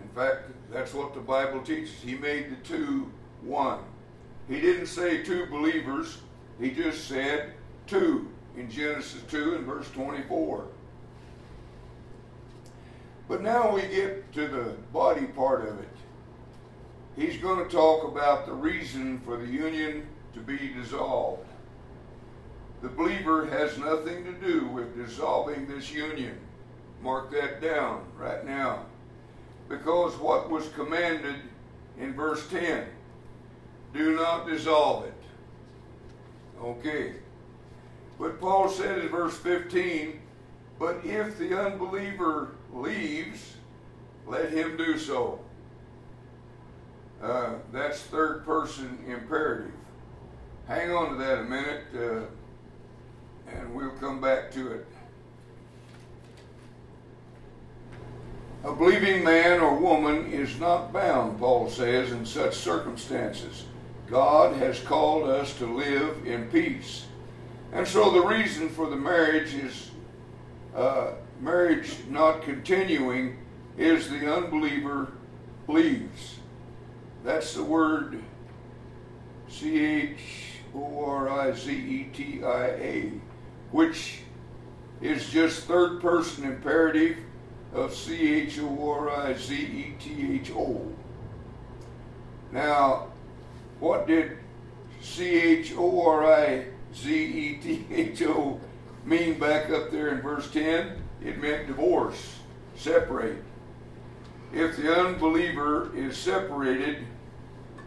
[0.00, 1.94] In fact, that's what the Bible teaches.
[2.02, 3.10] He made the two
[3.42, 3.80] one.
[4.48, 6.18] He didn't say two believers,
[6.60, 7.52] he just said
[7.86, 10.66] two in Genesis 2 and verse 24.
[13.28, 15.88] But now we get to the body part of it.
[17.16, 21.46] He's going to talk about the reason for the union to be dissolved.
[22.82, 26.38] The believer has nothing to do with dissolving this union.
[27.02, 28.86] Mark that down right now.
[29.72, 31.36] Because what was commanded
[31.98, 32.84] in verse 10
[33.94, 35.14] do not dissolve it.
[36.62, 37.14] Okay.
[38.18, 40.20] But Paul said in verse 15,
[40.78, 43.54] but if the unbeliever leaves,
[44.26, 45.40] let him do so.
[47.22, 49.72] Uh, that's third person imperative.
[50.68, 51.84] Hang on to that a minute.
[51.96, 52.24] Uh,
[53.50, 54.86] and we'll come back to it.
[58.64, 63.64] A believing man or woman is not bound, Paul says, in such circumstances.
[64.08, 67.06] God has called us to live in peace.
[67.72, 69.90] And so the reason for the marriage is
[70.76, 73.38] uh, marriage not continuing
[73.76, 75.12] is the unbeliever
[75.66, 76.36] leaves.
[77.24, 78.22] That's the word
[79.48, 80.20] C H
[80.74, 83.12] O R I Z E T I A
[83.70, 84.18] which
[85.00, 87.16] is just third person imperative
[87.72, 90.86] of C H O R I Z E T H O.
[92.50, 93.08] Now,
[93.80, 94.38] what did
[95.00, 98.60] C H O R I Z E T H O
[99.04, 101.02] mean back up there in verse 10?
[101.24, 102.36] It meant divorce,
[102.76, 103.42] separate.
[104.52, 107.06] If the unbeliever is separated,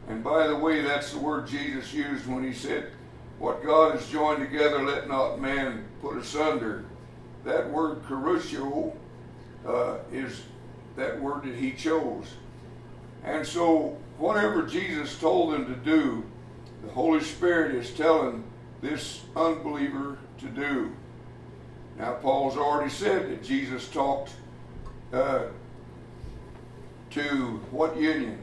[0.08, 2.92] and by the way, that's the word Jesus used when he said,
[3.38, 6.86] what God has joined together, let not man put asunder.
[7.44, 8.96] That word carusio
[9.66, 10.44] uh, is
[10.96, 12.26] that word that he chose.
[13.24, 16.24] And so, whatever Jesus told them to do,
[16.84, 18.44] the Holy Spirit is telling
[18.82, 20.92] this unbeliever to do.
[21.98, 24.32] Now, Paul's already said that Jesus talked
[25.12, 25.46] uh,
[27.12, 27.22] to
[27.72, 28.38] what union?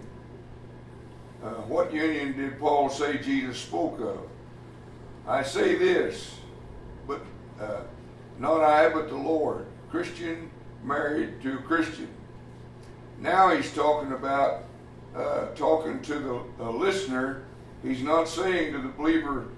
[1.45, 4.19] Uh, what union did Paul say Jesus spoke of?
[5.27, 6.35] I say this,
[7.07, 7.21] but
[7.61, 7.83] uh,
[8.39, 9.67] not I, but the Lord.
[9.91, 10.51] Christian
[10.83, 12.09] married to a Christian.
[13.19, 14.65] Now he's talking about
[15.15, 17.43] uh, talking to the, listener.
[17.83, 19.49] He's not saying to the believer,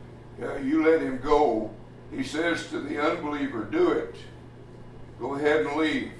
[0.42, 1.70] uh, "You let him go."
[2.10, 4.14] He says to the unbeliever, "Do it.
[5.20, 6.12] Go ahead and leave."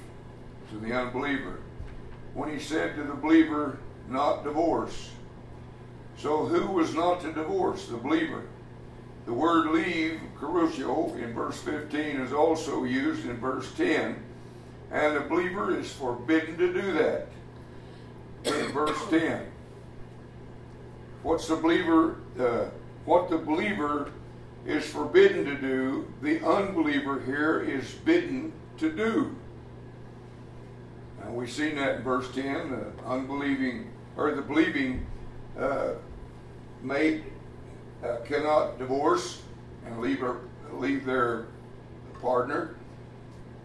[0.71, 1.61] To the unbeliever,
[2.33, 3.79] when he said to the believer,
[4.09, 5.11] "Not divorce."
[6.19, 7.87] So who was not to divorce?
[7.87, 8.43] The believer.
[9.27, 14.23] The word leave, carusio, in verse 15 is also used in verse 10,
[14.95, 17.27] and the believer is forbidden to do that.
[18.45, 19.45] In verse 10.
[21.25, 22.67] What's the believer, uh,
[23.05, 24.13] what the believer
[24.65, 29.35] is forbidden to do, the unbeliever here is bidden to do.
[31.21, 35.05] Now we've seen that in verse 10, the unbelieving, or the believing
[35.59, 35.95] uh,
[36.83, 37.25] mate
[38.05, 39.43] uh, cannot divorce
[39.87, 40.41] and leave, her,
[40.73, 41.47] leave their
[42.21, 42.77] partner.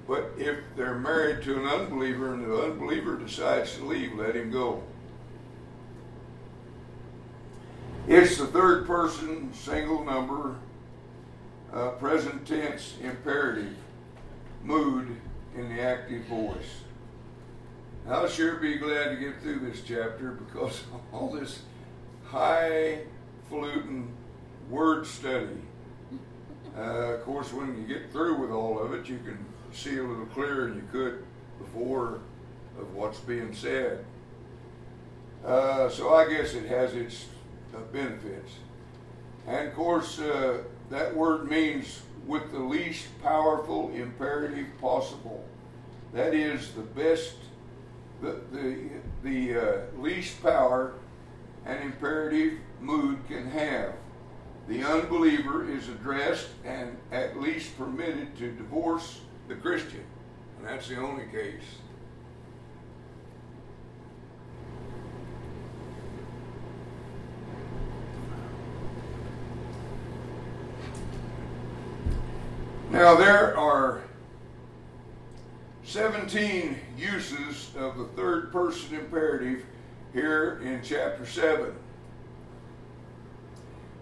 [0.10, 4.50] But if they're married to an unbeliever and the unbeliever decides to leave, let him
[4.50, 4.82] go.
[8.08, 10.56] It's the third person single number
[11.72, 13.76] uh, present tense imperative
[14.64, 15.16] mood
[15.56, 16.82] in the active voice.
[18.08, 20.82] I'll sure be glad to get through this chapter because
[21.14, 21.62] all this
[22.26, 24.08] highfalutin
[24.72, 25.62] word study.
[26.76, 26.82] Uh,
[27.14, 30.26] of course, when you get through with all of it, you can see a little
[30.28, 31.24] clearer than you could
[31.60, 32.20] before
[32.80, 34.06] of what's being said.
[35.46, 37.26] Uh, so I guess it has its
[37.76, 38.54] uh, benefits.
[39.48, 40.60] And of course, uh,
[40.90, 45.44] that word means with the least powerful imperative possible.
[46.14, 47.36] That is the best,
[48.22, 48.90] the, the,
[49.24, 50.94] the uh, least power
[51.66, 53.94] an imperative mood can have.
[54.68, 60.06] The unbeliever is addressed and at least permitted to divorce the Christian.
[60.58, 61.64] And that's the only case.
[72.92, 74.02] Now, there are
[75.84, 79.66] 17 uses of the third person imperative
[80.14, 81.74] here in chapter 7.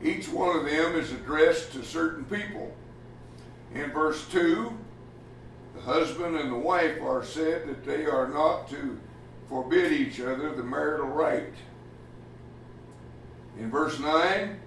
[0.01, 2.73] Each one of them is addressed to certain people.
[3.73, 4.77] In verse 2,
[5.77, 8.99] the husband and the wife are said that they are not to
[9.47, 11.53] forbid each other the marital right.
[13.59, 14.59] In verse 9,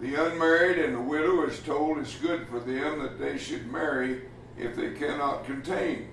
[0.00, 4.22] the unmarried and the widow is told it's good for them that they should marry
[4.58, 6.08] if they cannot contain.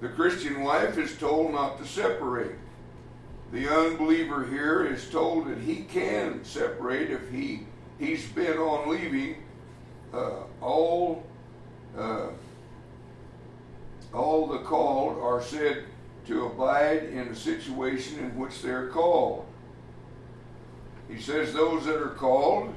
[0.00, 2.56] The Christian wife is told not to separate.
[3.52, 7.66] The unbeliever here is told that he can separate if he
[7.98, 9.42] he's bent on leaving
[10.14, 11.24] uh, all
[11.98, 12.28] uh,
[14.12, 15.84] all the called are said
[16.26, 19.46] to abide in the situation in which they're called.
[21.08, 22.74] He says those that are called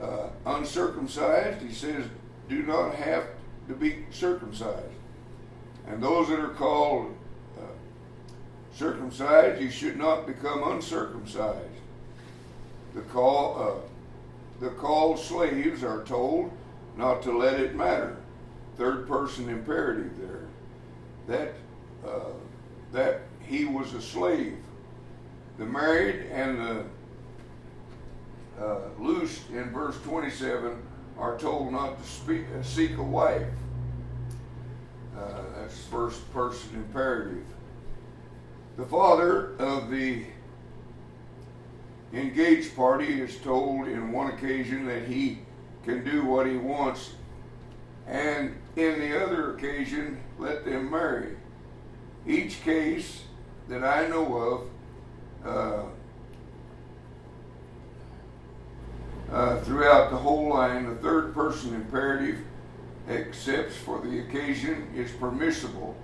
[0.00, 2.04] uh, uncircumcised, he says,
[2.48, 3.24] do not have
[3.68, 4.92] to be circumcised.
[5.88, 7.16] And those that are called
[7.58, 7.62] uh,
[8.74, 11.70] circumcised, you should not become uncircumcised.
[12.94, 16.52] The call, uh, the called slaves are told
[16.96, 18.16] not to let it matter.
[18.76, 20.46] Third person imperative there.
[21.26, 21.54] That
[22.06, 22.30] uh,
[22.92, 24.56] that he was a slave.
[25.58, 26.84] The married and the
[28.60, 30.82] uh, loosed in verse 27
[31.18, 33.46] are told not to speak, uh, seek a wife.
[35.16, 37.44] Uh, that's first person imperative.
[38.76, 40.24] The father of the
[42.12, 45.38] engaged party is told in one occasion that he
[45.86, 47.12] can do what he wants,
[48.08, 51.36] and in the other occasion, let them marry.
[52.26, 53.22] Each case
[53.68, 54.68] that I know
[55.44, 55.82] of, uh,
[59.32, 62.38] uh, throughout the whole line, the third person imperative,
[63.08, 65.96] except for the occasion, is permissible.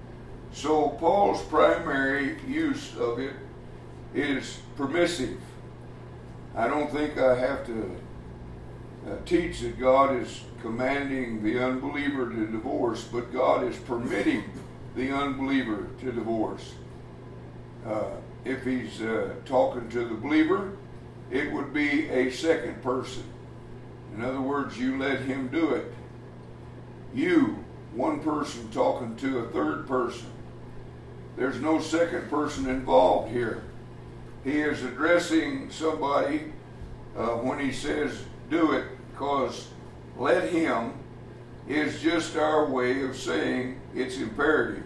[0.53, 3.35] So Paul's primary use of it
[4.15, 5.41] is permissive.
[6.55, 7.97] I don't think I have to
[9.07, 14.45] uh, teach that God is commanding the unbeliever to divorce, but God is permitting
[14.95, 16.75] the unbeliever to divorce.
[17.85, 18.05] Uh,
[18.45, 20.77] if he's uh, talking to the believer,
[21.31, 23.25] it would be a second person.
[24.15, 25.93] In other words, you let him do it.
[27.15, 30.27] You, one person talking to a third person.
[31.37, 33.65] There's no second person involved here.
[34.45, 36.53] He is addressing somebody
[37.17, 39.69] uh, when he says, do it, because
[40.17, 40.93] let him
[41.67, 44.85] is just our way of saying it's imperative.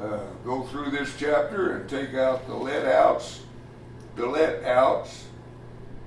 [0.00, 3.42] Uh, go through this chapter and take out the let outs,
[4.16, 5.26] the let outs,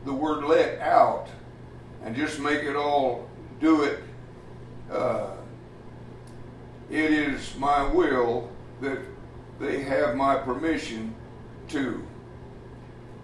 [0.05, 1.27] the word let out,
[2.03, 3.27] and just make it all
[3.61, 4.03] do it.
[4.91, 5.31] Uh,
[6.89, 8.49] it is my will
[8.81, 8.99] that
[9.59, 11.15] they have my permission
[11.69, 12.05] to.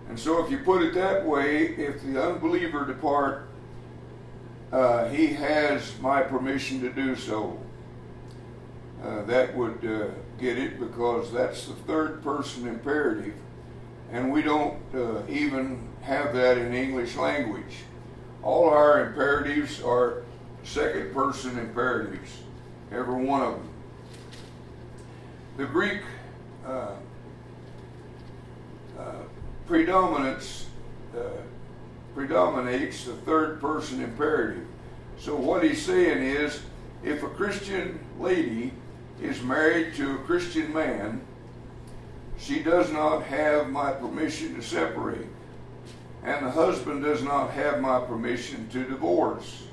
[0.10, 3.49] And so, if you put it that way, if the unbeliever depart,
[4.72, 7.60] uh, he has my permission to do so.
[9.03, 10.08] Uh, that would uh,
[10.39, 13.34] get it because that's the third person imperative,
[14.12, 17.84] and we don't uh, even have that in English language.
[18.43, 20.24] All our imperatives are
[20.64, 22.39] second person imperatives,
[22.91, 23.70] every one of them.
[25.58, 26.01] The Greek
[26.66, 26.95] uh,
[29.68, 30.65] predominates
[31.15, 31.41] uh,
[32.15, 34.65] predominates the third person imperative.
[35.20, 36.61] So what he's saying is,
[37.03, 38.74] if a Christian lady
[39.22, 41.22] is married to a Christian man,
[42.39, 45.28] she does not have my permission to separate,
[46.24, 49.63] and the husband does not have my permission to divorce.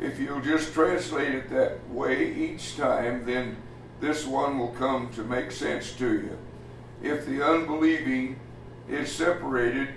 [0.00, 3.56] If you'll just translate it that way each time, then
[4.00, 6.38] this one will come to make sense to you.
[7.02, 8.36] If the unbelieving
[8.88, 9.88] is separated,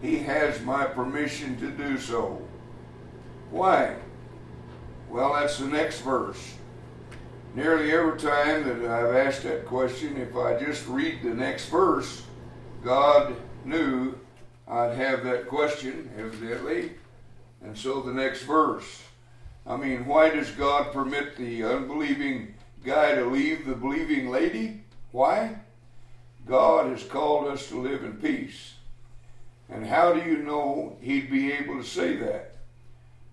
[0.00, 2.42] he has my permission to do so.
[3.50, 3.96] Why?
[5.08, 6.54] Well, that's the next verse.
[7.54, 12.22] Nearly every time that I've asked that question, if I just read the next verse,
[12.84, 13.34] God
[13.64, 14.14] knew
[14.68, 16.92] I'd have that question, evidently.
[17.62, 19.02] And so the next verse.
[19.66, 24.84] I mean, why does God permit the unbelieving guy to leave the believing lady?
[25.10, 25.56] Why?
[26.48, 28.74] God has called us to live in peace.
[29.68, 32.56] And how do you know he'd be able to say that?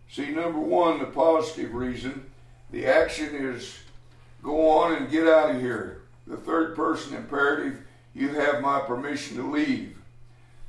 [0.10, 2.26] See, number one, the positive reason,
[2.72, 3.80] the action is
[4.44, 6.02] go on and get out of here.
[6.28, 7.80] The third person imperative,
[8.14, 9.98] you have my permission to leave.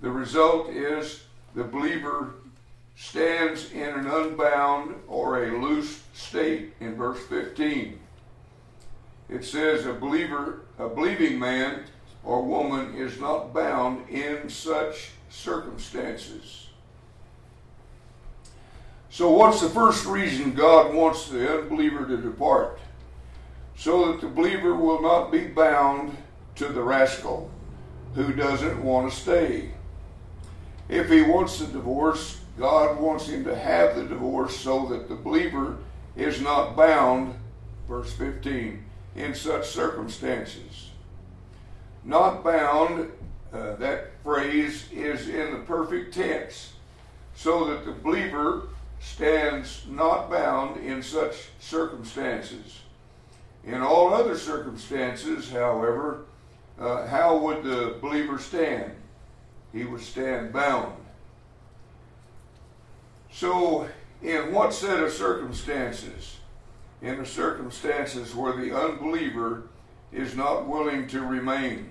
[0.00, 1.24] The result is
[1.54, 2.34] the believer
[2.96, 7.98] stands in an unbound or a loose state in verse 15.
[9.28, 11.84] It says a believer, a believing man
[12.26, 16.66] or woman is not bound in such circumstances.
[19.08, 22.80] So, what's the first reason God wants the unbeliever to depart?
[23.76, 26.16] So that the believer will not be bound
[26.56, 27.50] to the rascal
[28.14, 29.70] who doesn't want to stay.
[30.88, 35.14] If he wants a divorce, God wants him to have the divorce so that the
[35.14, 35.78] believer
[36.16, 37.34] is not bound,
[37.86, 38.82] verse 15,
[39.14, 40.85] in such circumstances.
[42.06, 43.10] Not bound,
[43.52, 46.74] uh, that phrase is in the perfect tense,
[47.34, 48.68] so that the believer
[49.00, 52.80] stands not bound in such circumstances.
[53.64, 56.26] In all other circumstances, however,
[56.78, 58.92] uh, how would the believer stand?
[59.72, 60.94] He would stand bound.
[63.32, 63.88] So,
[64.22, 66.36] in what set of circumstances?
[67.02, 69.64] In the circumstances where the unbeliever
[70.12, 71.90] is not willing to remain.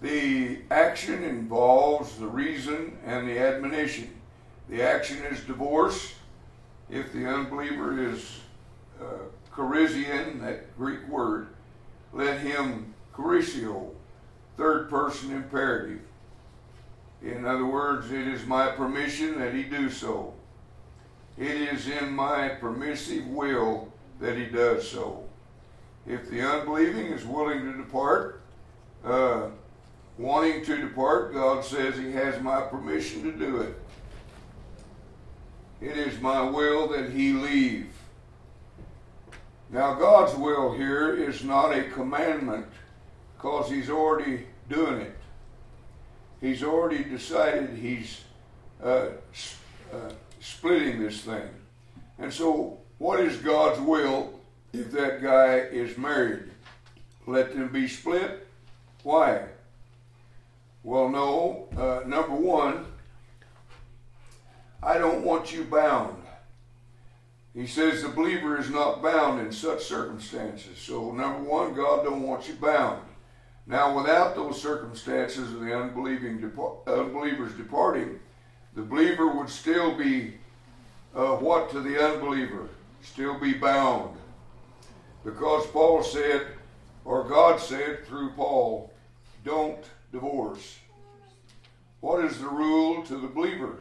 [0.00, 4.14] The action involves the reason and the admonition.
[4.68, 6.14] The action is divorce.
[6.88, 8.40] If the unbeliever is
[9.00, 9.04] uh,
[9.56, 11.48] that Greek word,
[12.12, 13.90] let him charisio,
[14.56, 16.00] third person imperative.
[17.22, 20.32] In other words, it is my permission that he do so.
[21.36, 25.24] It is in my permissive will that he does so.
[26.06, 28.40] If the unbelieving is willing to depart,
[29.04, 29.48] uh,
[30.18, 33.80] wanting to depart, God says He has my permission to do it.
[35.80, 37.92] It is my will that He leave.
[39.70, 42.66] Now, God's will here is not a commandment
[43.36, 45.16] because He's already doing it.
[46.40, 48.22] He's already decided He's
[48.82, 49.08] uh,
[49.92, 50.10] uh,
[50.40, 51.48] splitting this thing.
[52.18, 54.40] And so, what is God's will
[54.72, 56.50] if that guy is married?
[57.26, 58.46] Let them be split?
[59.02, 59.44] Why?
[60.88, 61.68] Well, no.
[61.76, 62.86] Uh, number one,
[64.82, 66.22] I don't want you bound.
[67.52, 70.78] He says the believer is not bound in such circumstances.
[70.78, 73.02] So, number one, God don't want you bound.
[73.66, 78.18] Now, without those circumstances of the unbelieving depart- unbelievers departing,
[78.74, 80.38] the believer would still be
[81.14, 82.66] uh, what to the unbeliever?
[83.02, 84.16] Still be bound.
[85.22, 86.46] Because Paul said,
[87.04, 88.90] or God said through Paul,
[89.44, 90.78] don't divorce.
[92.00, 93.80] What is the rule to the believer?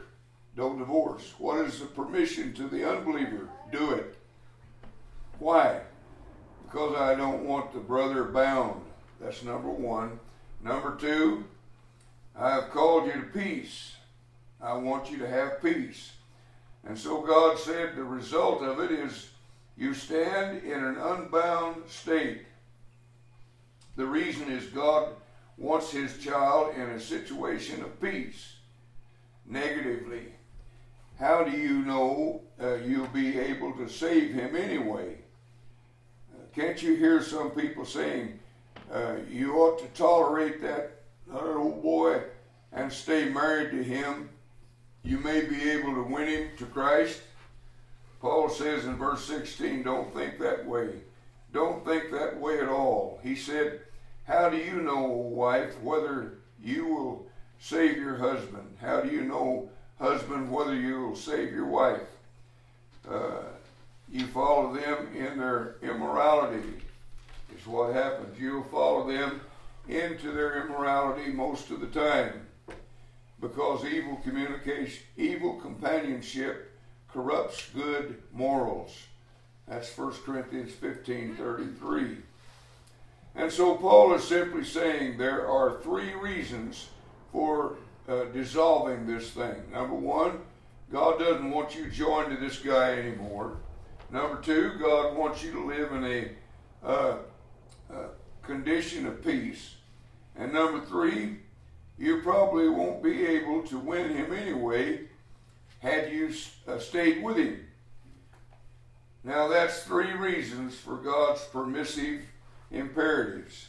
[0.55, 1.33] Don't divorce.
[1.37, 3.49] What is the permission to the unbeliever?
[3.71, 4.17] Do it.
[5.39, 5.81] Why?
[6.63, 8.81] Because I don't want the brother bound.
[9.21, 10.19] That's number one.
[10.63, 11.45] Number two,
[12.35, 13.93] I have called you to peace.
[14.59, 16.13] I want you to have peace.
[16.87, 19.29] And so God said the result of it is
[19.77, 22.45] you stand in an unbound state.
[23.95, 25.09] The reason is God
[25.57, 28.53] wants his child in a situation of peace.
[29.45, 30.33] Negatively,
[31.19, 35.17] how do you know uh, you'll be able to save him anyway?
[36.31, 38.39] Uh, can't you hear some people saying,
[38.91, 42.21] uh, you ought to tolerate that little boy
[42.71, 44.29] and stay married to him?
[45.03, 47.21] You may be able to win him to Christ.
[48.21, 50.89] Paul says in verse 16, don't think that way.
[51.53, 53.19] Don't think that way at all.
[53.23, 53.81] He said,
[54.27, 57.27] how do you know, wife, whether you will
[57.59, 58.75] save your husband?
[58.81, 59.69] How do you know,
[59.99, 62.01] husband, whether you will save your wife?
[63.09, 63.43] Uh,
[64.11, 66.73] you follow them in their immorality,
[67.57, 68.37] is what happens.
[68.37, 69.39] You'll follow them
[69.87, 72.45] into their immorality most of the time
[73.39, 76.77] because evil communication, evil companionship
[77.13, 78.93] corrupts good morals.
[79.67, 82.17] That's 1 Corinthians 15 33.
[83.37, 86.89] And so Paul is simply saying there are three reasons
[87.31, 87.75] for
[88.09, 89.55] uh, dissolving this thing.
[89.71, 90.39] Number one,
[90.91, 93.57] God doesn't want you joined to this guy anymore.
[94.09, 96.31] Number two, God wants you to live in a
[96.83, 97.17] uh,
[97.93, 98.07] uh,
[98.41, 99.75] condition of peace.
[100.35, 101.37] And number three,
[101.99, 105.01] you probably won't be able to win him anyway
[105.79, 106.33] had you
[106.67, 107.67] uh, stayed with him.
[109.23, 112.21] Now, that's three reasons for God's permissive
[112.71, 113.67] imperatives.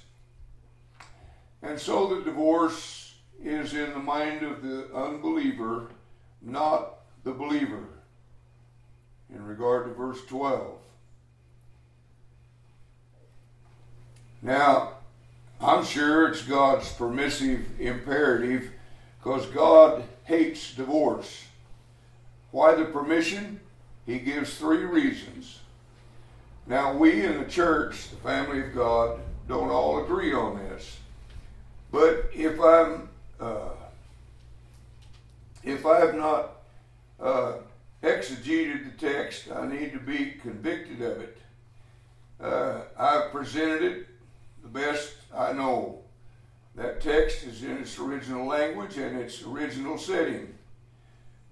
[1.62, 5.88] And so the divorce is in the mind of the unbeliever,
[6.42, 7.84] not the believer,
[9.32, 10.78] in regard to verse 12.
[14.40, 14.94] Now,
[15.61, 18.70] I'm sure it's God's permissive imperative
[19.18, 21.46] because God hates divorce.
[22.53, 23.61] Why the permission?
[24.07, 25.59] He gives three reasons.
[26.68, 30.98] Now, we in the church, the family of God, don't all agree on this.
[31.90, 33.08] But if I'm,
[33.40, 33.70] uh,
[35.64, 36.56] if I have not
[37.18, 37.54] uh,
[38.02, 41.38] exegeted the text, I need to be convicted of it.
[42.38, 44.06] Uh, I've presented it
[44.62, 46.02] the best I know.
[46.74, 50.54] That text is in its original language and its original setting.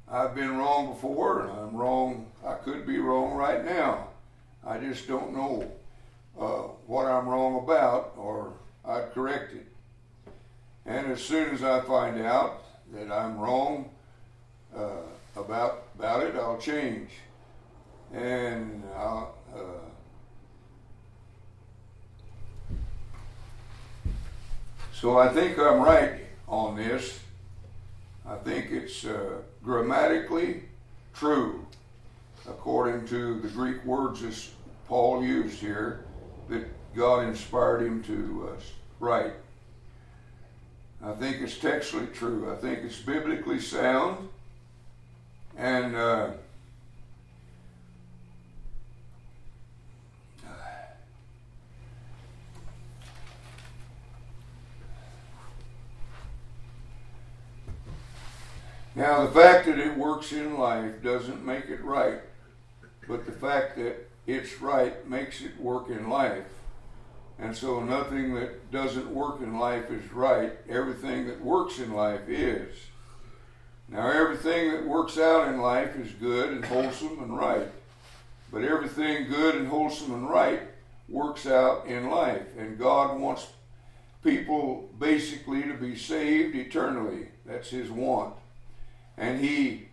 [0.06, 2.30] I've been wrong before, and I'm wrong.
[2.46, 4.08] I could be wrong right now.
[4.66, 5.70] I just don't know
[6.38, 8.52] uh, what I'm wrong about, or
[8.84, 9.66] I'd correct it.
[10.84, 13.90] And as soon as I find out that I'm wrong
[14.76, 15.02] uh,
[15.36, 17.10] about about it, I'll change,
[18.12, 19.34] and I'll.
[19.54, 19.58] Uh,
[24.92, 27.20] so I think I'm right on this.
[28.26, 30.64] I think it's uh, grammatically
[31.14, 31.64] true,
[32.48, 34.22] according to the Greek words
[34.88, 36.04] Paul used here,
[36.48, 36.64] that
[36.94, 38.60] God inspired him to uh,
[39.00, 39.32] write.
[41.04, 42.50] I think it's textually true.
[42.50, 44.28] I think it's biblically sound.
[45.56, 46.30] And uh,
[58.94, 62.20] now, the fact that it works in life doesn't make it right,
[63.08, 66.44] but the fact that it's right makes it work in life.
[67.38, 70.52] And so nothing that doesn't work in life is right.
[70.68, 72.74] Everything that works in life is.
[73.88, 77.68] Now, everything that works out in life is good and wholesome and right.
[78.50, 80.62] But everything good and wholesome and right
[81.08, 82.42] works out in life.
[82.58, 83.46] And God wants
[84.24, 87.28] people basically to be saved eternally.
[87.44, 88.34] That's His want.
[89.16, 89.85] And He,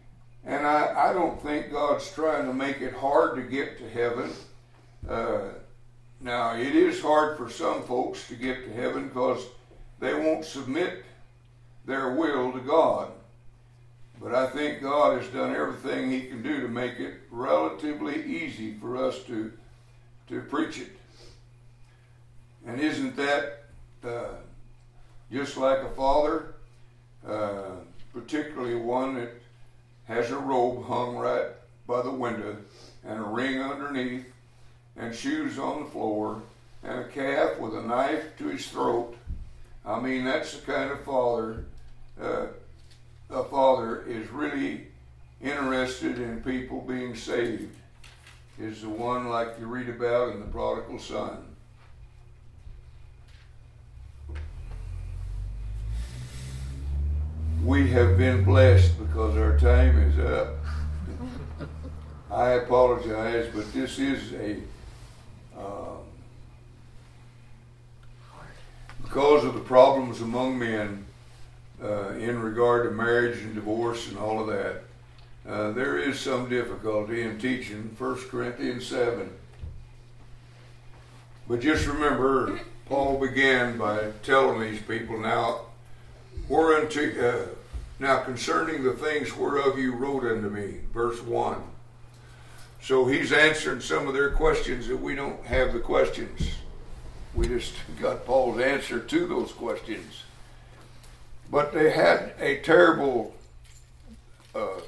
[0.45, 4.31] and I, I don't think God's trying to make it hard to get to heaven.
[5.07, 5.49] Uh,
[6.19, 9.45] now, it is hard for some folks to get to heaven because
[9.99, 11.03] they won't submit
[11.85, 13.11] their will to God.
[14.21, 18.73] But I think God has done everything He can do to make it relatively easy
[18.75, 19.51] for us to,
[20.29, 20.91] to preach it.
[22.65, 23.65] And isn't that
[24.03, 24.35] uh,
[25.31, 26.53] just like a father,
[27.27, 27.71] uh,
[28.13, 29.31] particularly one that
[30.07, 31.47] has a robe hung right
[31.87, 32.57] by the window
[33.05, 34.31] and a ring underneath
[34.95, 36.41] and shoes on the floor
[36.83, 39.15] and a calf with a knife to his throat.
[39.85, 41.65] I mean, that's the kind of father
[42.21, 42.47] uh,
[43.29, 44.87] a father is really
[45.41, 47.75] interested in people being saved.
[48.59, 51.52] Is the one like you read about in the prodigal son.
[57.63, 60.55] We have been blessed because our time is up.
[62.29, 64.57] I apologize, but this is a
[65.57, 65.99] um,
[69.01, 71.05] because of the problems among men
[71.81, 74.83] uh, in regard to marriage and divorce and all of that.
[75.47, 79.29] Uh, there is some difficulty in teaching 1 Corinthians 7.
[81.47, 85.61] But just remember, Paul began by telling these people, now,
[86.47, 87.45] whereunto, uh,
[87.99, 91.61] now concerning the things whereof you wrote unto me, verse 1.
[92.81, 96.55] So he's answering some of their questions that we don't have the questions.
[97.33, 100.23] We just got Paul's answer to those questions.
[101.49, 103.33] But they had a terrible
[104.53, 104.81] uh,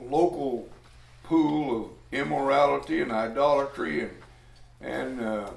[0.00, 0.68] local
[1.24, 4.10] pool of immorality and idolatry and
[4.80, 5.50] and uh,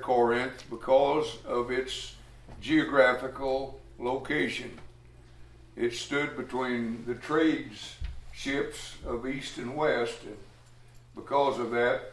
[0.00, 2.14] Corinth because of its
[2.60, 4.78] geographical location.
[5.76, 7.96] It stood between the trades
[8.32, 10.36] ships of east and west, and
[11.14, 12.12] because of that,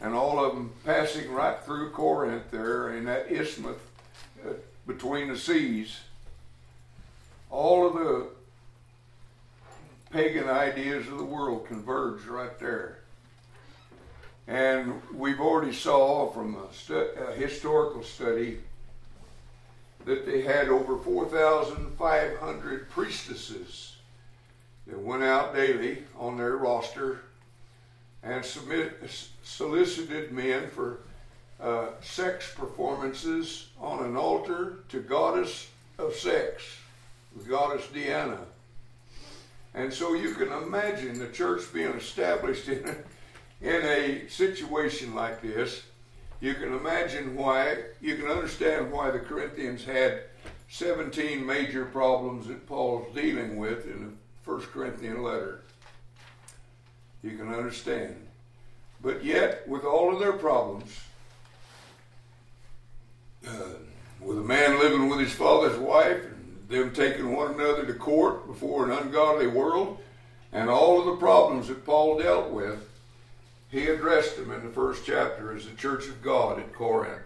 [0.00, 3.76] and all of them passing right through Corinth there in that isthmus
[4.46, 4.52] uh,
[4.86, 6.00] between the seas,
[7.50, 8.26] all of the
[10.10, 12.98] pagan ideas of the world converged right there.
[14.46, 18.58] And we've already saw from a, stu- a historical study
[20.04, 23.96] that they had over 4,500 priestesses
[24.86, 27.20] that went out daily on their roster
[28.22, 28.98] and submit,
[29.42, 31.00] solicited men for
[31.60, 36.62] uh, sex performances on an altar to goddess of sex,
[37.48, 38.38] goddess Diana.
[39.74, 42.96] And so you can imagine the church being established in a,
[43.60, 45.82] in a situation like this.
[46.40, 50.22] You can imagine why, you can understand why the Corinthians had
[50.68, 54.12] 17 major problems that Paul's dealing with in the
[54.42, 55.60] First Corinthian letter.
[57.22, 58.16] You can understand.
[59.02, 60.98] But yet, with all of their problems,
[63.46, 63.74] uh,
[64.20, 68.46] with a man living with his father's wife, and them taking one another to court
[68.46, 69.98] before an ungodly world,
[70.52, 72.89] and all of the problems that Paul dealt with,
[73.70, 77.22] he addressed them in the first chapter as the church of God at Corinth.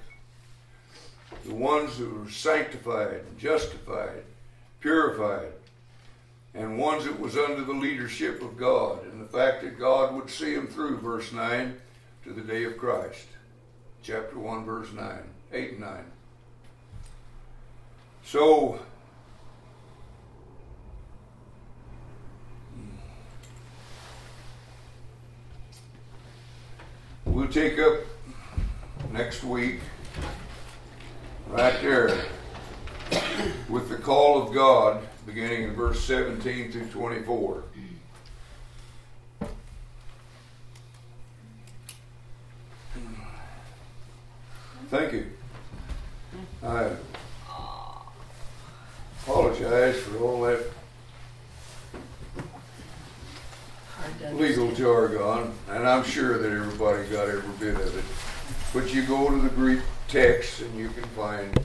[1.47, 4.25] The ones who were sanctified, justified,
[4.81, 5.53] purified,
[6.55, 10.31] and ones that was under the leadership of God, and the fact that God would
[10.31, 11.77] see them through, verse 9,
[12.25, 13.27] to the day of Christ.
[14.03, 15.19] Chapter 1, verse 9,
[15.53, 16.05] 8 and 9.
[18.25, 18.79] So,
[27.25, 28.01] we'll take up
[29.13, 29.81] next week,
[31.49, 32.17] right there,
[33.69, 37.63] with the call of God beginning in verse 17 through 24.
[44.91, 45.27] Thank you.
[46.63, 46.91] I
[49.23, 50.61] apologize for all that
[53.94, 53.94] Hard to
[54.33, 58.05] legal jargon, and I'm sure that everybody got every bit of it.
[58.73, 61.65] But you go to the Greek text and you can find